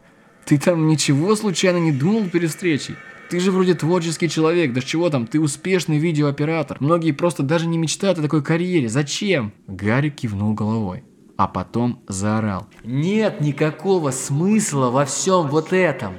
ты 0.45 0.57
там 0.57 0.87
ничего 0.87 1.35
случайно 1.35 1.79
не 1.79 1.91
думал 1.91 2.29
перед 2.29 2.49
встречей? 2.49 2.95
Ты 3.29 3.41
же 3.41 3.51
вроде 3.51 3.73
творческий 3.73 4.29
человек, 4.29 4.71
да 4.71 4.79
чего 4.79 5.09
там, 5.09 5.27
ты 5.27 5.41
успешный 5.41 5.97
видеооператор. 5.97 6.77
Многие 6.79 7.11
просто 7.11 7.43
даже 7.43 7.67
не 7.67 7.77
мечтают 7.77 8.19
о 8.19 8.21
такой 8.21 8.41
карьере. 8.41 8.87
Зачем? 8.87 9.51
Гарри 9.67 10.11
кивнул 10.11 10.53
головой, 10.53 11.03
а 11.37 11.47
потом 11.47 12.03
заорал. 12.07 12.67
Нет 12.83 13.41
никакого 13.41 14.11
смысла 14.11 14.89
во 14.89 15.05
всем 15.05 15.47
вот 15.47 15.71
этом. 15.71 16.15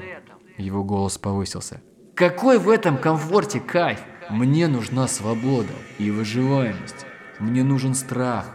Его 0.56 0.84
голос 0.84 1.18
повысился. 1.18 1.82
Какой 2.14 2.58
в 2.58 2.68
этом 2.68 2.98
комфорте 2.98 3.60
кайф? 3.60 4.00
Мне 4.30 4.68
нужна 4.68 5.08
свобода 5.08 5.72
и 5.98 6.10
выживаемость. 6.10 7.06
Мне 7.38 7.62
нужен 7.62 7.94
страх, 7.94 8.46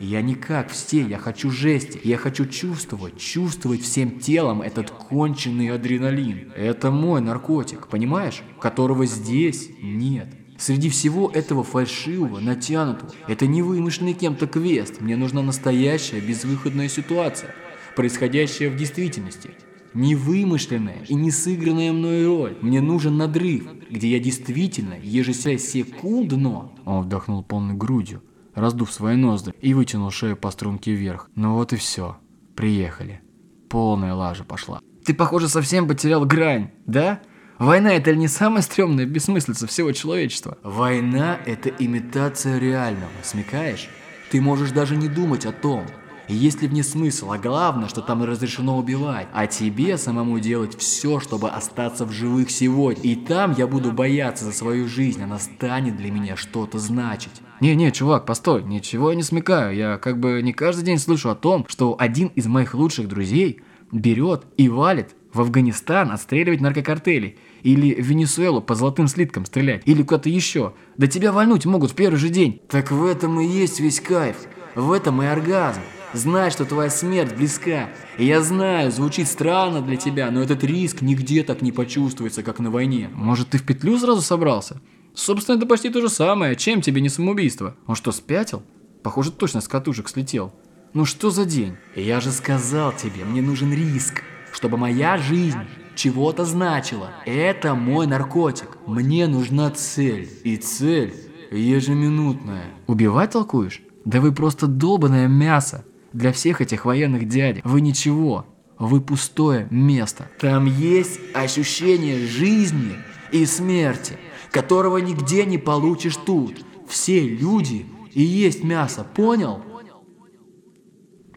я 0.00 0.22
не 0.22 0.34
как 0.34 0.70
все, 0.70 1.02
я 1.02 1.18
хочу 1.18 1.50
жести. 1.50 2.00
Я 2.04 2.16
хочу 2.16 2.46
чувствовать, 2.46 3.18
чувствовать 3.18 3.82
всем 3.82 4.18
телом 4.18 4.62
этот 4.62 4.90
конченый 4.90 5.68
адреналин. 5.68 6.52
Это 6.56 6.90
мой 6.90 7.20
наркотик, 7.20 7.86
понимаешь? 7.86 8.42
Которого 8.58 9.04
здесь 9.04 9.68
нет. 9.82 10.28
Среди 10.60 10.90
всего 10.90 11.30
этого 11.30 11.64
фальшивого, 11.64 12.38
натянутого, 12.38 13.10
это 13.26 13.46
не 13.46 13.62
вымышленный 13.62 14.12
кем-то 14.12 14.46
квест. 14.46 15.00
Мне 15.00 15.16
нужна 15.16 15.40
настоящая 15.40 16.20
безвыходная 16.20 16.88
ситуация, 16.88 17.54
происходящая 17.96 18.68
в 18.68 18.76
действительности. 18.76 19.52
Не 19.94 20.14
вымышленная 20.14 21.02
и 21.08 21.14
не 21.14 21.30
сыгранная 21.30 21.92
мной 21.92 22.26
роль. 22.26 22.58
Мне 22.60 22.82
нужен 22.82 23.16
надрыв, 23.16 23.64
где 23.90 24.08
я 24.08 24.20
действительно 24.20 24.94
ежесекундно... 25.02 26.72
Он 26.84 27.02
вдохнул 27.02 27.42
полной 27.42 27.74
грудью 27.74 28.22
раздув 28.54 28.92
свои 28.92 29.16
ноздри 29.16 29.54
и 29.60 29.74
вытянул 29.74 30.10
шею 30.10 30.36
по 30.36 30.50
струнке 30.50 30.92
вверх. 30.92 31.30
Ну 31.34 31.54
вот 31.54 31.72
и 31.72 31.76
все. 31.76 32.16
Приехали. 32.54 33.20
Полная 33.68 34.14
лажа 34.14 34.44
пошла. 34.44 34.80
Ты, 35.04 35.14
похоже, 35.14 35.48
совсем 35.48 35.88
потерял 35.88 36.24
грань, 36.26 36.72
да? 36.86 37.20
Война 37.60 37.92
это 37.92 38.16
не 38.16 38.26
самая 38.26 38.62
стрёмная 38.62 39.04
бессмыслица 39.04 39.66
всего 39.66 39.92
человечества? 39.92 40.56
Война 40.62 41.38
это 41.44 41.68
имитация 41.68 42.58
реального, 42.58 43.10
смекаешь? 43.22 43.90
Ты 44.30 44.40
можешь 44.40 44.70
даже 44.70 44.96
не 44.96 45.08
думать 45.08 45.44
о 45.44 45.52
том, 45.52 45.84
есть 46.26 46.62
ли 46.62 46.68
в 46.68 46.72
ней 46.72 46.82
смысл, 46.82 47.32
а 47.32 47.36
главное, 47.36 47.88
что 47.88 48.00
там 48.00 48.24
разрешено 48.24 48.78
убивать, 48.78 49.28
а 49.34 49.46
тебе 49.46 49.98
самому 49.98 50.40
делать 50.40 50.78
все, 50.78 51.20
чтобы 51.20 51.50
остаться 51.50 52.06
в 52.06 52.12
живых 52.12 52.50
сегодня. 52.50 53.02
И 53.02 53.14
там 53.14 53.54
я 53.58 53.66
буду 53.66 53.92
бояться 53.92 54.46
за 54.46 54.52
свою 54.52 54.88
жизнь, 54.88 55.22
она 55.22 55.38
станет 55.38 55.98
для 55.98 56.10
меня 56.10 56.36
что-то 56.36 56.78
значить. 56.78 57.42
Не-не, 57.60 57.92
чувак, 57.92 58.24
постой, 58.24 58.62
ничего 58.62 59.10
я 59.10 59.16
не 59.16 59.22
смекаю. 59.22 59.76
Я 59.76 59.98
как 59.98 60.18
бы 60.18 60.40
не 60.42 60.54
каждый 60.54 60.86
день 60.86 60.98
слышу 60.98 61.28
о 61.28 61.34
том, 61.34 61.66
что 61.68 61.94
один 61.98 62.28
из 62.28 62.46
моих 62.46 62.72
лучших 62.72 63.06
друзей 63.06 63.60
берет 63.92 64.44
и 64.56 64.70
валит 64.70 65.14
в 65.32 65.40
Афганистан 65.40 66.10
отстреливать 66.10 66.60
наркокартели. 66.60 67.38
Или 67.62 67.94
в 67.94 68.04
Венесуэлу 68.04 68.60
по 68.60 68.74
золотым 68.74 69.06
слиткам 69.06 69.44
стрелять. 69.44 69.82
Или 69.84 70.02
куда-то 70.02 70.28
еще. 70.28 70.74
Да 70.96 71.06
тебя 71.06 71.32
вальнуть 71.32 71.66
могут 71.66 71.92
в 71.92 71.94
первый 71.94 72.16
же 72.16 72.28
день. 72.28 72.60
Так 72.68 72.90
в 72.90 73.04
этом 73.04 73.40
и 73.40 73.46
есть 73.46 73.80
весь 73.80 74.00
кайф. 74.00 74.36
В 74.74 74.92
этом 74.92 75.22
и 75.22 75.26
оргазм. 75.26 75.80
Знать, 76.12 76.52
что 76.52 76.64
твоя 76.64 76.90
смерть 76.90 77.36
близка. 77.36 77.88
И 78.18 78.26
я 78.26 78.40
знаю, 78.42 78.90
звучит 78.90 79.28
странно 79.28 79.80
для 79.80 79.96
тебя, 79.96 80.30
но 80.32 80.42
этот 80.42 80.64
риск 80.64 81.02
нигде 81.02 81.44
так 81.44 81.62
не 81.62 81.70
почувствуется, 81.70 82.42
как 82.42 82.58
на 82.58 82.70
войне. 82.70 83.10
Может, 83.14 83.50
ты 83.50 83.58
в 83.58 83.62
петлю 83.62 83.96
сразу 83.96 84.20
собрался? 84.20 84.80
Собственно, 85.14 85.56
это 85.56 85.66
почти 85.66 85.88
то 85.90 86.00
же 86.00 86.08
самое. 86.08 86.56
Чем 86.56 86.80
тебе 86.80 87.00
не 87.00 87.08
самоубийство? 87.08 87.76
Он 87.86 87.94
что, 87.94 88.10
спятил? 88.10 88.64
Похоже, 89.04 89.30
точно 89.30 89.60
с 89.60 89.68
катушек 89.68 90.08
слетел. 90.08 90.52
Ну 90.92 91.04
что 91.04 91.30
за 91.30 91.44
день? 91.44 91.76
Я 91.94 92.20
же 92.20 92.32
сказал 92.32 92.92
тебе, 92.92 93.24
мне 93.24 93.40
нужен 93.40 93.72
риск, 93.72 94.24
чтобы 94.60 94.76
моя 94.76 95.16
жизнь 95.16 95.58
чего-то 95.96 96.44
значила. 96.44 97.10
Это 97.24 97.74
мой 97.74 98.06
наркотик. 98.06 98.76
Мне 98.86 99.26
нужна 99.26 99.70
цель. 99.70 100.28
И 100.44 100.56
цель 100.58 101.14
ежеминутная. 101.50 102.66
Убивать 102.86 103.30
толкуешь? 103.30 103.80
Да 104.04 104.20
вы 104.20 104.32
просто 104.32 104.66
долбанное 104.66 105.28
мясо. 105.28 105.84
Для 106.12 106.32
всех 106.32 106.60
этих 106.60 106.84
военных 106.84 107.26
дядек 107.26 107.64
вы 107.64 107.80
ничего. 107.80 108.46
Вы 108.78 109.00
пустое 109.00 109.66
место. 109.70 110.28
Там 110.38 110.66
есть 110.66 111.18
ощущение 111.34 112.26
жизни 112.26 112.96
и 113.32 113.46
смерти 113.46 114.18
которого 114.50 114.98
нигде 114.98 115.44
не 115.44 115.58
получишь 115.58 116.16
тут. 116.16 116.64
Все 116.88 117.20
люди 117.26 117.86
и 118.12 118.22
есть 118.22 118.64
мясо, 118.64 119.06
понял? 119.14 119.62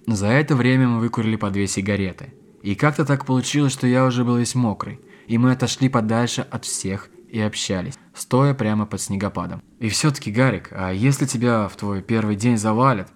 За 0.08 0.28
это 0.28 0.56
время 0.56 0.88
мы 0.88 1.00
выкурили 1.00 1.36
по 1.36 1.50
две 1.50 1.68
сигареты. 1.68 2.34
И 2.64 2.76
как-то 2.76 3.04
так 3.04 3.26
получилось, 3.26 3.74
что 3.74 3.86
я 3.88 4.06
уже 4.06 4.24
был 4.24 4.38
весь 4.38 4.56
мокрый. 4.56 5.02
И 5.28 5.38
мы 5.38 5.52
отошли 5.52 5.90
подальше 5.90 6.48
от 6.50 6.64
всех 6.64 7.10
и 7.28 7.40
общались, 7.40 7.96
стоя 8.14 8.54
прямо 8.54 8.86
под 8.86 9.02
снегопадом. 9.02 9.62
И 9.80 9.90
все-таки, 9.90 10.32
Гарик, 10.32 10.70
а 10.72 10.92
если 10.92 11.26
тебя 11.26 11.68
в 11.68 11.76
твой 11.76 12.02
первый 12.02 12.38
день 12.38 12.58
завалят, 12.58 13.10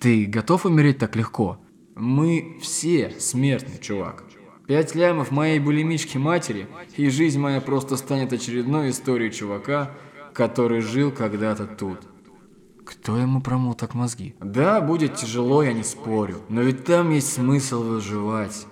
ты 0.00 0.26
готов 0.26 0.66
умереть 0.66 0.98
так 0.98 1.14
легко? 1.14 1.60
Мы 1.94 2.58
все 2.60 3.14
смертны, 3.18 3.78
чувак. 3.80 4.24
Пять 4.66 4.96
лямов 4.96 5.30
моей 5.30 5.60
булимички 5.60 6.18
матери, 6.18 6.66
и 6.96 7.08
жизнь 7.08 7.38
моя 7.38 7.60
просто 7.60 7.96
станет 7.96 8.32
очередной 8.32 8.90
историей 8.90 9.30
чувака, 9.30 9.92
который 10.34 10.80
жил 10.80 11.12
когда-то 11.12 11.66
тут. 11.66 12.00
Кто 12.84 13.16
ему 13.16 13.40
промыл 13.42 13.74
так 13.74 13.94
мозги? 13.94 14.34
Да, 14.40 14.80
будет 14.80 15.14
тяжело, 15.14 15.62
я 15.62 15.72
не 15.72 15.84
спорю, 15.84 16.38
но 16.48 16.62
ведь 16.62 16.84
там 16.84 17.10
есть 17.10 17.32
смысл 17.32 17.82
выживать. 17.82 18.66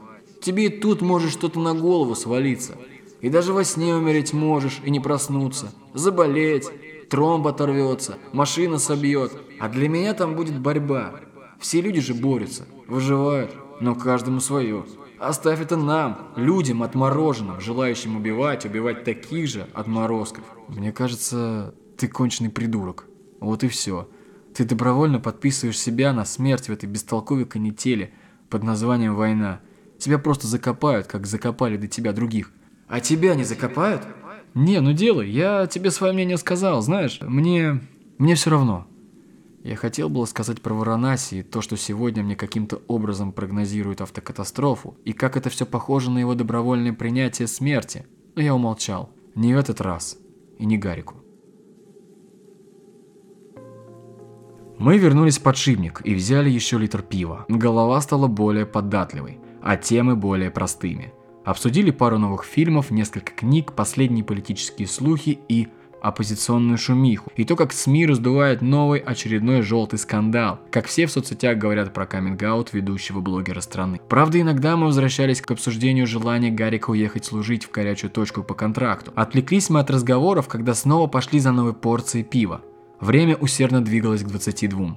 Тебе 0.47 0.67
и 0.67 0.69
тут 0.69 1.03
может 1.03 1.33
что-то 1.33 1.59
на 1.59 1.75
голову 1.75 2.15
свалиться. 2.15 2.77
И 3.21 3.29
даже 3.29 3.53
во 3.53 3.65
сне 3.65 3.97
умереть 3.97 4.33
можешь 4.33 4.81
и 4.85 4.91
не 4.93 5.01
проснуться. 5.01 5.73
Заболеть, 5.93 6.69
тромб 7.11 7.49
оторвется, 7.49 8.17
машина 8.33 8.79
собьет. 8.79 9.33
А 9.59 9.69
для 9.69 9.89
меня 9.89 10.15
там 10.15 10.37
будет 10.37 10.57
борьба. 10.61 11.17
Все 11.59 11.81
люди 11.81 12.01
же 12.01 12.15
борются, 12.15 12.65
выживают, 12.87 13.57
но 13.81 13.97
каждому 13.97 14.39
свое. 14.39 14.85
Оставь 15.19 15.61
это 15.61 15.77
нам, 15.77 16.29
людям 16.37 16.85
отмороженным, 16.85 17.61
желающим 17.61 18.17
убивать, 18.17 18.65
убивать 18.65 19.03
таких 19.03 19.49
же 19.49 19.67
отморозков. 19.75 20.45
Мне 20.69 20.93
кажется, 20.93 21.75
ты 21.97 22.07
конченый 22.07 22.51
придурок. 22.51 23.07
Вот 23.41 23.65
и 23.65 23.69
все. 23.69 24.09
Ты 24.55 24.65
добровольно 24.65 25.19
подписываешь 25.19 25.77
себя 25.77 26.13
на 26.13 26.25
смерть 26.25 26.69
в 26.69 26.73
этой 26.73 26.89
бестолковой 26.89 27.47
канители 27.47 28.13
под 28.49 28.63
названием 28.63 29.17
«Война». 29.17 29.61
Тебя 29.99 30.19
просто 30.19 30.47
закопают, 30.47 31.07
как 31.07 31.27
закопали 31.27 31.77
до 31.77 31.89
тебя 31.89 32.13
других. 32.13 32.53
А 32.89 33.01
тебя 33.01 33.35
не 33.35 33.45
закопают? 33.45 34.03
Не, 34.55 34.81
ну 34.81 34.93
делай, 34.93 35.29
я 35.29 35.67
тебе 35.67 35.91
свое 35.91 36.13
мнение 36.13 36.39
сказал, 36.39 36.81
знаешь, 36.81 37.19
мне... 37.21 37.81
мне 38.19 38.35
все 38.35 38.51
равно. 38.51 38.87
Я 39.63 39.75
хотел 39.75 40.09
было 40.09 40.27
сказать 40.27 40.63
про 40.63 40.75
Варанаси 40.75 41.37
и 41.37 41.43
то, 41.43 41.61
что 41.61 41.77
сегодня 41.77 42.23
мне 42.23 42.37
каким-то 42.37 42.83
образом 42.87 43.33
прогнозируют 43.33 44.01
автокатастрофу, 44.01 44.97
и 45.05 45.13
как 45.13 45.37
это 45.37 45.51
все 45.51 45.67
похоже 45.67 46.11
на 46.11 46.21
его 46.21 46.35
добровольное 46.35 46.93
принятие 46.93 47.49
смерти, 47.49 48.07
но 48.37 48.43
я 48.43 48.55
умолчал. 48.55 49.11
Не 49.35 49.55
в 49.55 49.59
этот 49.59 49.81
раз, 49.81 50.19
и 50.59 50.65
не 50.65 50.79
Гарику. 50.79 51.17
Мы 54.79 54.99
вернулись 54.99 55.39
в 55.39 55.43
подшипник 55.43 56.01
и 56.05 56.15
взяли 56.15 56.49
еще 56.49 56.79
литр 56.79 57.03
пива. 57.03 57.45
Голова 57.49 58.01
стала 58.01 58.29
более 58.29 58.67
податливой, 58.67 59.41
а 59.66 59.76
темы 59.76 60.14
более 60.14 60.52
простыми. 60.52 61.12
Обсудили 61.44 61.90
пару 61.90 62.18
новых 62.18 62.44
фильмов, 62.44 62.92
несколько 62.92 63.33
книг, 63.33 63.72
последние 63.72 64.24
политические 64.24 64.87
слухи 64.87 65.40
и 65.48 65.66
оппозиционную 66.00 66.79
шумиху, 66.79 67.33
и 67.35 67.44
то, 67.44 67.57
как 67.57 67.72
СМИ 67.72 68.07
раздувает 68.07 68.62
новый 68.62 69.00
очередной 69.00 69.62
желтый 69.62 69.98
скандал, 69.98 70.61
как 70.70 70.87
все 70.87 71.07
в 71.07 71.11
соцсетях 71.11 71.59
говорят 71.59 71.92
про 71.92 72.07
каминг-аут 72.07 72.72
ведущего 72.74 73.20
блогера 73.20 73.61
страны. 73.61 74.00
Правда, 74.09 74.40
иногда 74.40 74.76
мы 74.76 74.87
возвращались 74.87 75.40
к 75.40 75.50
обсуждению 75.50 76.07
желания 76.07 76.52
Гарика 76.52 76.90
уехать 76.90 77.24
служить 77.24 77.64
в 77.64 77.72
горячую 77.72 78.12
точку 78.12 78.44
по 78.44 78.55
контракту. 78.55 79.11
Отвлеклись 79.16 79.68
мы 79.68 79.81
от 79.81 79.90
разговоров, 79.90 80.46
когда 80.46 80.74
снова 80.74 81.09
пошли 81.09 81.40
за 81.40 81.50
новой 81.50 81.72
порцией 81.72 82.24
пива. 82.24 82.61
Время 83.00 83.35
усердно 83.35 83.85
двигалось 83.85 84.22
к 84.22 84.29
22. 84.29 84.96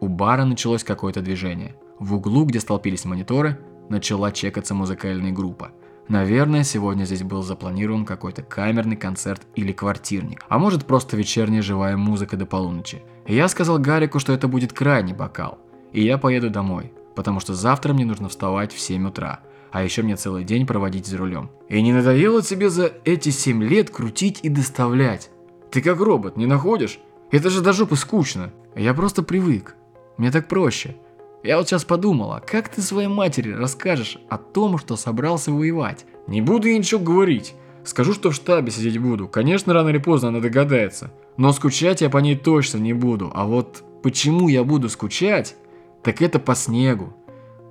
У 0.00 0.08
бара 0.08 0.44
началось 0.44 0.84
какое-то 0.84 1.22
движение. 1.22 1.74
В 1.98 2.14
углу, 2.14 2.44
где 2.44 2.60
столпились 2.60 3.04
мониторы, 3.06 3.58
начала 3.90 4.32
чекаться 4.32 4.74
музыкальная 4.74 5.32
группа. 5.32 5.72
Наверное, 6.08 6.64
сегодня 6.64 7.04
здесь 7.04 7.22
был 7.22 7.42
запланирован 7.42 8.04
какой-то 8.04 8.42
камерный 8.42 8.96
концерт 8.96 9.42
или 9.54 9.70
квартирник. 9.70 10.44
А 10.48 10.58
может 10.58 10.84
просто 10.84 11.16
вечерняя 11.16 11.62
живая 11.62 11.96
музыка 11.96 12.36
до 12.36 12.46
полуночи. 12.46 13.02
И 13.26 13.34
я 13.36 13.46
сказал 13.46 13.78
Гарику, 13.78 14.18
что 14.18 14.32
это 14.32 14.48
будет 14.48 14.72
крайний 14.72 15.14
бокал. 15.14 15.58
И 15.92 16.02
я 16.02 16.18
поеду 16.18 16.50
домой, 16.50 16.92
потому 17.14 17.38
что 17.38 17.54
завтра 17.54 17.92
мне 17.92 18.04
нужно 18.04 18.28
вставать 18.28 18.72
в 18.72 18.80
7 18.80 19.08
утра. 19.08 19.40
А 19.70 19.84
еще 19.84 20.02
мне 20.02 20.16
целый 20.16 20.42
день 20.42 20.66
проводить 20.66 21.06
за 21.06 21.16
рулем. 21.16 21.50
И 21.68 21.80
не 21.80 21.92
надоело 21.92 22.42
тебе 22.42 22.70
за 22.70 22.92
эти 23.04 23.28
7 23.28 23.62
лет 23.62 23.90
крутить 23.90 24.40
и 24.42 24.48
доставлять? 24.48 25.30
Ты 25.70 25.80
как 25.80 26.00
робот, 26.00 26.36
не 26.36 26.46
находишь? 26.46 26.98
Это 27.30 27.50
же 27.50 27.60
до 27.60 27.72
жопы 27.72 27.94
скучно. 27.94 28.50
Я 28.74 28.94
просто 28.94 29.22
привык. 29.22 29.76
Мне 30.16 30.32
так 30.32 30.48
проще. 30.48 30.96
Я 31.42 31.56
вот 31.56 31.68
сейчас 31.68 31.84
подумала, 31.84 32.42
как 32.46 32.68
ты 32.68 32.82
своей 32.82 33.08
матери 33.08 33.52
расскажешь 33.52 34.18
о 34.28 34.36
том, 34.36 34.76
что 34.76 34.96
собрался 34.96 35.50
воевать? 35.50 36.04
Не 36.26 36.42
буду 36.42 36.68
я 36.68 36.76
ничего 36.76 37.00
говорить. 37.00 37.54
Скажу, 37.82 38.12
что 38.12 38.30
в 38.30 38.34
штабе 38.34 38.70
сидеть 38.70 38.98
буду. 38.98 39.26
Конечно, 39.26 39.72
рано 39.72 39.88
или 39.88 39.98
поздно 39.98 40.28
она 40.28 40.40
догадается. 40.40 41.12
Но 41.38 41.52
скучать 41.52 42.02
я 42.02 42.10
по 42.10 42.18
ней 42.18 42.36
точно 42.36 42.76
не 42.76 42.92
буду. 42.92 43.30
А 43.34 43.46
вот 43.46 43.82
почему 44.02 44.48
я 44.48 44.64
буду 44.64 44.90
скучать, 44.90 45.56
так 46.02 46.20
это 46.20 46.38
по 46.38 46.54
снегу. 46.54 47.14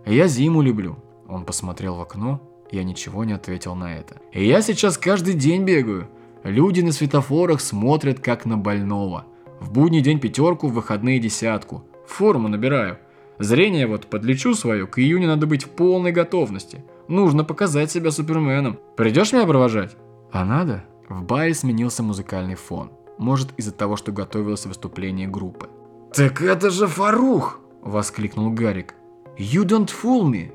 Я 0.06 0.28
зиму 0.28 0.64
люблю. 0.64 0.98
Он 1.28 1.46
посмотрел 1.46 1.96
в 1.96 2.02
окно, 2.02 2.42
я 2.72 2.84
ничего 2.84 3.24
не 3.24 3.34
ответил 3.34 3.76
на 3.76 3.96
это. 3.96 4.16
И 4.32 4.48
я 4.48 4.64
сейчас 4.64 4.98
каждый 4.98 5.36
день 5.36 5.64
бегаю. 5.64 6.10
Люди 6.44 6.82
на 6.82 6.92
светофорах 6.92 7.62
смотрят 7.62 8.20
как 8.20 8.46
на 8.46 8.58
больного. 8.58 9.26
В 9.60 9.72
будний 9.72 10.02
день 10.02 10.20
пятерку, 10.20 10.68
в 10.68 10.74
выходные 10.74 11.20
десятку. 11.20 11.84
Форму 12.08 12.48
набираю. 12.48 12.98
Зрение 13.40 13.88
вот 13.88 14.08
подлечу 14.08 14.54
свое, 14.54 14.86
к 14.86 15.00
июню 15.00 15.28
надо 15.28 15.48
быть 15.48 15.64
в 15.64 15.70
полной 15.70 16.12
готовности. 16.12 16.84
Нужно 17.08 17.46
показать 17.46 17.90
себя 17.90 18.12
суперменом. 18.12 18.78
Придешь 18.98 19.32
меня 19.32 19.46
провожать? 19.46 19.96
А 20.32 20.44
надо? 20.44 20.84
В 21.08 21.24
баре 21.24 21.54
сменился 21.54 22.04
музыкальный 22.04 22.56
фон. 22.56 22.92
Может 23.18 23.54
из-за 23.58 23.72
того, 23.72 23.96
что 23.96 24.12
готовилось 24.12 24.66
выступление 24.66 25.28
группы. 25.28 25.70
«Так 26.14 26.42
это 26.42 26.70
же 26.70 26.88
Фарух!»– 26.88 27.60
воскликнул 27.82 28.52
Гарик. 28.52 28.96
«You 29.38 29.64
don't 29.64 29.90
fool 29.90 30.30
me!» 30.30 30.52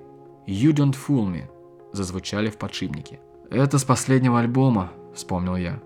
«You 0.47 0.73
don't 0.73 0.94
fool 0.94 1.27
me!»– 1.27 1.44
зазвучали 1.92 2.51
в 2.51 2.57
подшипнике. 2.57 3.20
«Это 3.51 3.79
с 3.79 3.85
последнего 3.85 4.40
альбома»,– 4.40 4.92
вспомнил 5.14 5.57
я. 5.57 5.81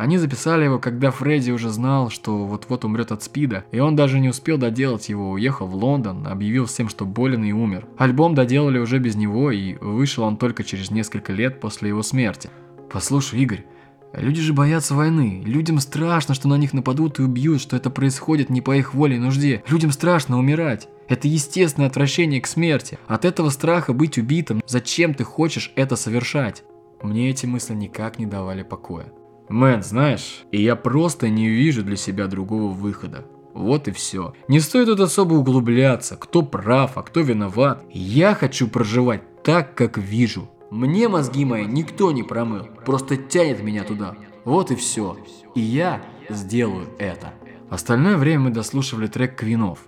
Они 0.00 0.16
записали 0.16 0.64
его, 0.64 0.78
когда 0.78 1.10
Фредди 1.10 1.50
уже 1.50 1.68
знал, 1.68 2.08
что 2.08 2.46
вот-вот 2.46 2.86
умрет 2.86 3.12
от 3.12 3.22
СПИДа, 3.22 3.64
и 3.70 3.80
он 3.80 3.96
даже 3.96 4.18
не 4.18 4.30
успел 4.30 4.56
доделать 4.56 5.10
его, 5.10 5.32
уехал 5.32 5.66
в 5.66 5.74
Лондон, 5.74 6.26
объявил 6.26 6.64
всем, 6.64 6.88
что 6.88 7.04
болен 7.04 7.44
и 7.44 7.52
умер. 7.52 7.86
Альбом 7.98 8.34
доделали 8.34 8.78
уже 8.78 8.98
без 8.98 9.14
него, 9.14 9.50
и 9.50 9.74
вышел 9.74 10.24
он 10.24 10.38
только 10.38 10.64
через 10.64 10.90
несколько 10.90 11.34
лет 11.34 11.60
после 11.60 11.90
его 11.90 12.02
смерти. 12.02 12.48
Послушай, 12.90 13.40
Игорь, 13.40 13.66
люди 14.14 14.40
же 14.40 14.54
боятся 14.54 14.94
войны, 14.94 15.42
людям 15.44 15.78
страшно, 15.80 16.32
что 16.32 16.48
на 16.48 16.56
них 16.56 16.72
нападут 16.72 17.18
и 17.18 17.22
убьют, 17.22 17.60
что 17.60 17.76
это 17.76 17.90
происходит 17.90 18.48
не 18.48 18.62
по 18.62 18.74
их 18.74 18.94
воле 18.94 19.16
и 19.16 19.20
нужде. 19.20 19.62
Людям 19.68 19.90
страшно 19.92 20.38
умирать. 20.38 20.88
Это 21.08 21.28
естественное 21.28 21.88
отвращение 21.88 22.40
к 22.40 22.46
смерти. 22.46 22.98
От 23.06 23.26
этого 23.26 23.50
страха 23.50 23.92
быть 23.92 24.16
убитым, 24.16 24.62
зачем 24.66 25.12
ты 25.12 25.24
хочешь 25.24 25.72
это 25.76 25.96
совершать? 25.96 26.62
Мне 27.02 27.28
эти 27.28 27.44
мысли 27.44 27.74
никак 27.74 28.18
не 28.18 28.24
давали 28.24 28.62
покоя. 28.62 29.12
Мэн, 29.50 29.82
знаешь, 29.82 30.44
и 30.52 30.62
я 30.62 30.76
просто 30.76 31.28
не 31.28 31.48
вижу 31.48 31.82
для 31.82 31.96
себя 31.96 32.28
другого 32.28 32.70
выхода. 32.72 33.26
Вот 33.52 33.88
и 33.88 33.90
все. 33.90 34.32
Не 34.46 34.60
стоит 34.60 34.86
тут 34.86 35.00
особо 35.00 35.34
углубляться, 35.34 36.16
кто 36.16 36.42
прав, 36.42 36.96
а 36.96 37.02
кто 37.02 37.20
виноват. 37.20 37.84
Я 37.90 38.36
хочу 38.36 38.68
проживать 38.68 39.42
так, 39.42 39.74
как 39.74 39.98
вижу. 39.98 40.48
Мне 40.70 41.08
мозги 41.08 41.44
мои 41.44 41.66
никто 41.66 42.12
не 42.12 42.22
промыл, 42.22 42.68
просто 42.86 43.16
тянет 43.16 43.60
меня 43.60 43.82
туда. 43.82 44.14
Вот 44.44 44.70
и 44.70 44.76
все. 44.76 45.16
И 45.56 45.60
я 45.60 46.00
сделаю 46.28 46.86
это. 47.00 47.34
Остальное 47.68 48.16
время 48.16 48.44
мы 48.44 48.50
дослушивали 48.50 49.08
трек 49.08 49.34
Квинов. 49.34 49.80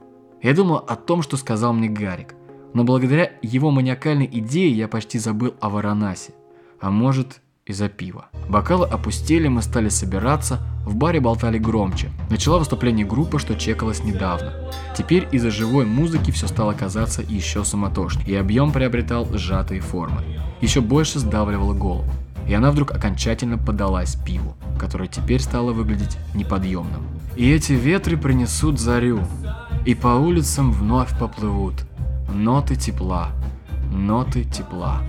Я 0.42 0.54
думал 0.54 0.78
о 0.78 0.96
том, 0.96 1.22
что 1.22 1.36
сказал 1.36 1.72
мне 1.72 1.88
Гарик. 1.88 2.34
Но 2.74 2.82
благодаря 2.82 3.30
его 3.42 3.70
маниакальной 3.70 4.28
идее 4.32 4.72
я 4.72 4.88
почти 4.88 5.20
забыл 5.20 5.54
о 5.60 5.70
Варанасе. 5.70 6.34
А 6.80 6.90
может, 6.90 7.40
из-за 7.66 7.88
пива. 7.88 8.26
Бокалы 8.48 8.86
опустили, 8.86 9.48
мы 9.48 9.62
стали 9.62 9.88
собираться, 9.88 10.60
в 10.84 10.96
баре 10.96 11.20
болтали 11.20 11.58
громче. 11.58 12.10
Начала 12.28 12.58
выступление 12.58 13.06
группы, 13.06 13.38
что 13.38 13.54
чекалось 13.54 14.02
недавно. 14.02 14.52
Теперь 14.96 15.28
из-за 15.32 15.50
живой 15.50 15.86
музыки 15.86 16.30
все 16.30 16.48
стало 16.48 16.72
казаться 16.72 17.22
еще 17.22 17.64
суматошнее, 17.64 18.26
и 18.26 18.34
объем 18.34 18.72
приобретал 18.72 19.26
сжатые 19.32 19.80
формы. 19.80 20.22
Еще 20.60 20.80
больше 20.80 21.18
сдавливало 21.18 21.74
голову. 21.74 22.10
И 22.48 22.54
она 22.54 22.72
вдруг 22.72 22.90
окончательно 22.90 23.56
подалась 23.58 24.16
пиву, 24.16 24.56
которое 24.78 25.08
теперь 25.08 25.40
стало 25.40 25.72
выглядеть 25.72 26.18
неподъемным. 26.34 27.06
И 27.36 27.50
эти 27.50 27.72
ветры 27.72 28.16
принесут 28.16 28.80
зарю, 28.80 29.20
и 29.86 29.94
по 29.94 30.08
улицам 30.08 30.72
вновь 30.72 31.16
поплывут 31.18 31.74
ноты 32.28 32.76
тепла, 32.76 33.30
ноты 33.92 34.44
тепла. 34.44 35.02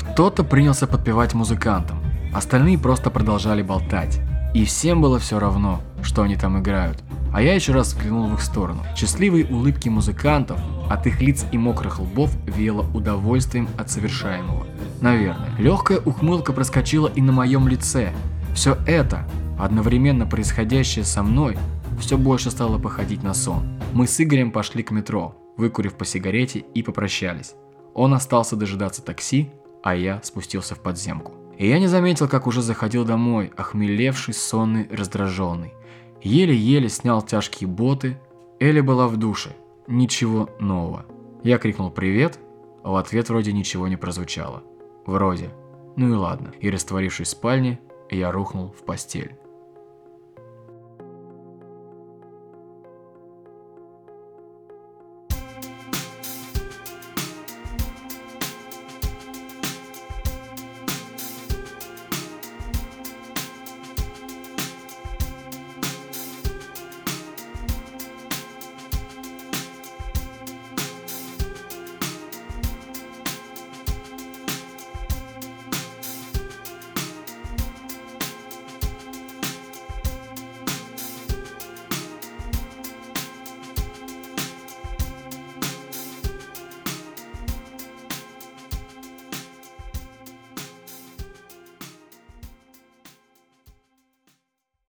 Кто-то 0.00 0.44
принялся 0.44 0.86
подпевать 0.86 1.34
музыкантам, 1.34 1.98
остальные 2.32 2.78
просто 2.78 3.10
продолжали 3.10 3.62
болтать. 3.62 4.20
И 4.54 4.64
всем 4.64 5.00
было 5.00 5.18
все 5.18 5.38
равно, 5.38 5.80
что 6.02 6.22
они 6.22 6.36
там 6.36 6.58
играют. 6.60 6.98
А 7.32 7.40
я 7.40 7.54
еще 7.54 7.72
раз 7.72 7.88
взглянул 7.88 8.26
в 8.26 8.34
их 8.34 8.42
сторону. 8.42 8.82
Счастливые 8.96 9.46
улыбки 9.46 9.88
музыкантов, 9.88 10.58
от 10.88 11.06
их 11.06 11.20
лиц 11.20 11.46
и 11.52 11.58
мокрых 11.58 12.00
лбов 12.00 12.32
веяло 12.46 12.84
удовольствием 12.92 13.68
от 13.78 13.90
совершаемого. 13.90 14.66
Наверное. 15.00 15.50
Легкая 15.58 16.00
ухмылка 16.00 16.52
проскочила 16.52 17.06
и 17.06 17.20
на 17.20 17.30
моем 17.30 17.68
лице. 17.68 18.12
Все 18.54 18.76
это, 18.86 19.28
одновременно 19.58 20.26
происходящее 20.26 21.04
со 21.04 21.22
мной, 21.22 21.56
все 22.00 22.18
больше 22.18 22.50
стало 22.50 22.78
походить 22.78 23.22
на 23.22 23.34
сон. 23.34 23.78
Мы 23.92 24.08
с 24.08 24.20
Игорем 24.20 24.50
пошли 24.50 24.82
к 24.82 24.90
метро, 24.90 25.36
выкурив 25.56 25.94
по 25.94 26.04
сигарете 26.04 26.64
и 26.74 26.82
попрощались. 26.82 27.54
Он 27.94 28.14
остался 28.14 28.56
дожидаться 28.56 29.02
такси, 29.02 29.50
а 29.82 29.94
я 29.94 30.20
спустился 30.22 30.74
в 30.74 30.80
подземку. 30.80 31.34
И 31.58 31.68
я 31.68 31.78
не 31.78 31.88
заметил, 31.88 32.28
как 32.28 32.46
уже 32.46 32.62
заходил 32.62 33.04
домой, 33.04 33.52
охмелевший, 33.56 34.34
сонный, 34.34 34.88
раздраженный. 34.90 35.74
Еле-еле 36.22 36.88
снял 36.88 37.22
тяжкие 37.22 37.68
боты. 37.68 38.18
Эля 38.58 38.82
была 38.82 39.08
в 39.08 39.16
душе. 39.16 39.54
Ничего 39.86 40.48
нового. 40.58 41.06
Я 41.42 41.58
крикнул 41.58 41.90
«Привет», 41.90 42.38
а 42.82 42.92
в 42.92 42.96
ответ 42.96 43.28
вроде 43.28 43.52
ничего 43.52 43.88
не 43.88 43.96
прозвучало. 43.96 44.62
Вроде. 45.06 45.50
Ну 45.96 46.08
и 46.08 46.12
ладно. 46.12 46.52
И 46.60 46.70
растворившись 46.70 47.28
в 47.28 47.30
спальне, 47.30 47.80
я 48.10 48.32
рухнул 48.32 48.74
в 48.78 48.84
постель. 48.84 49.39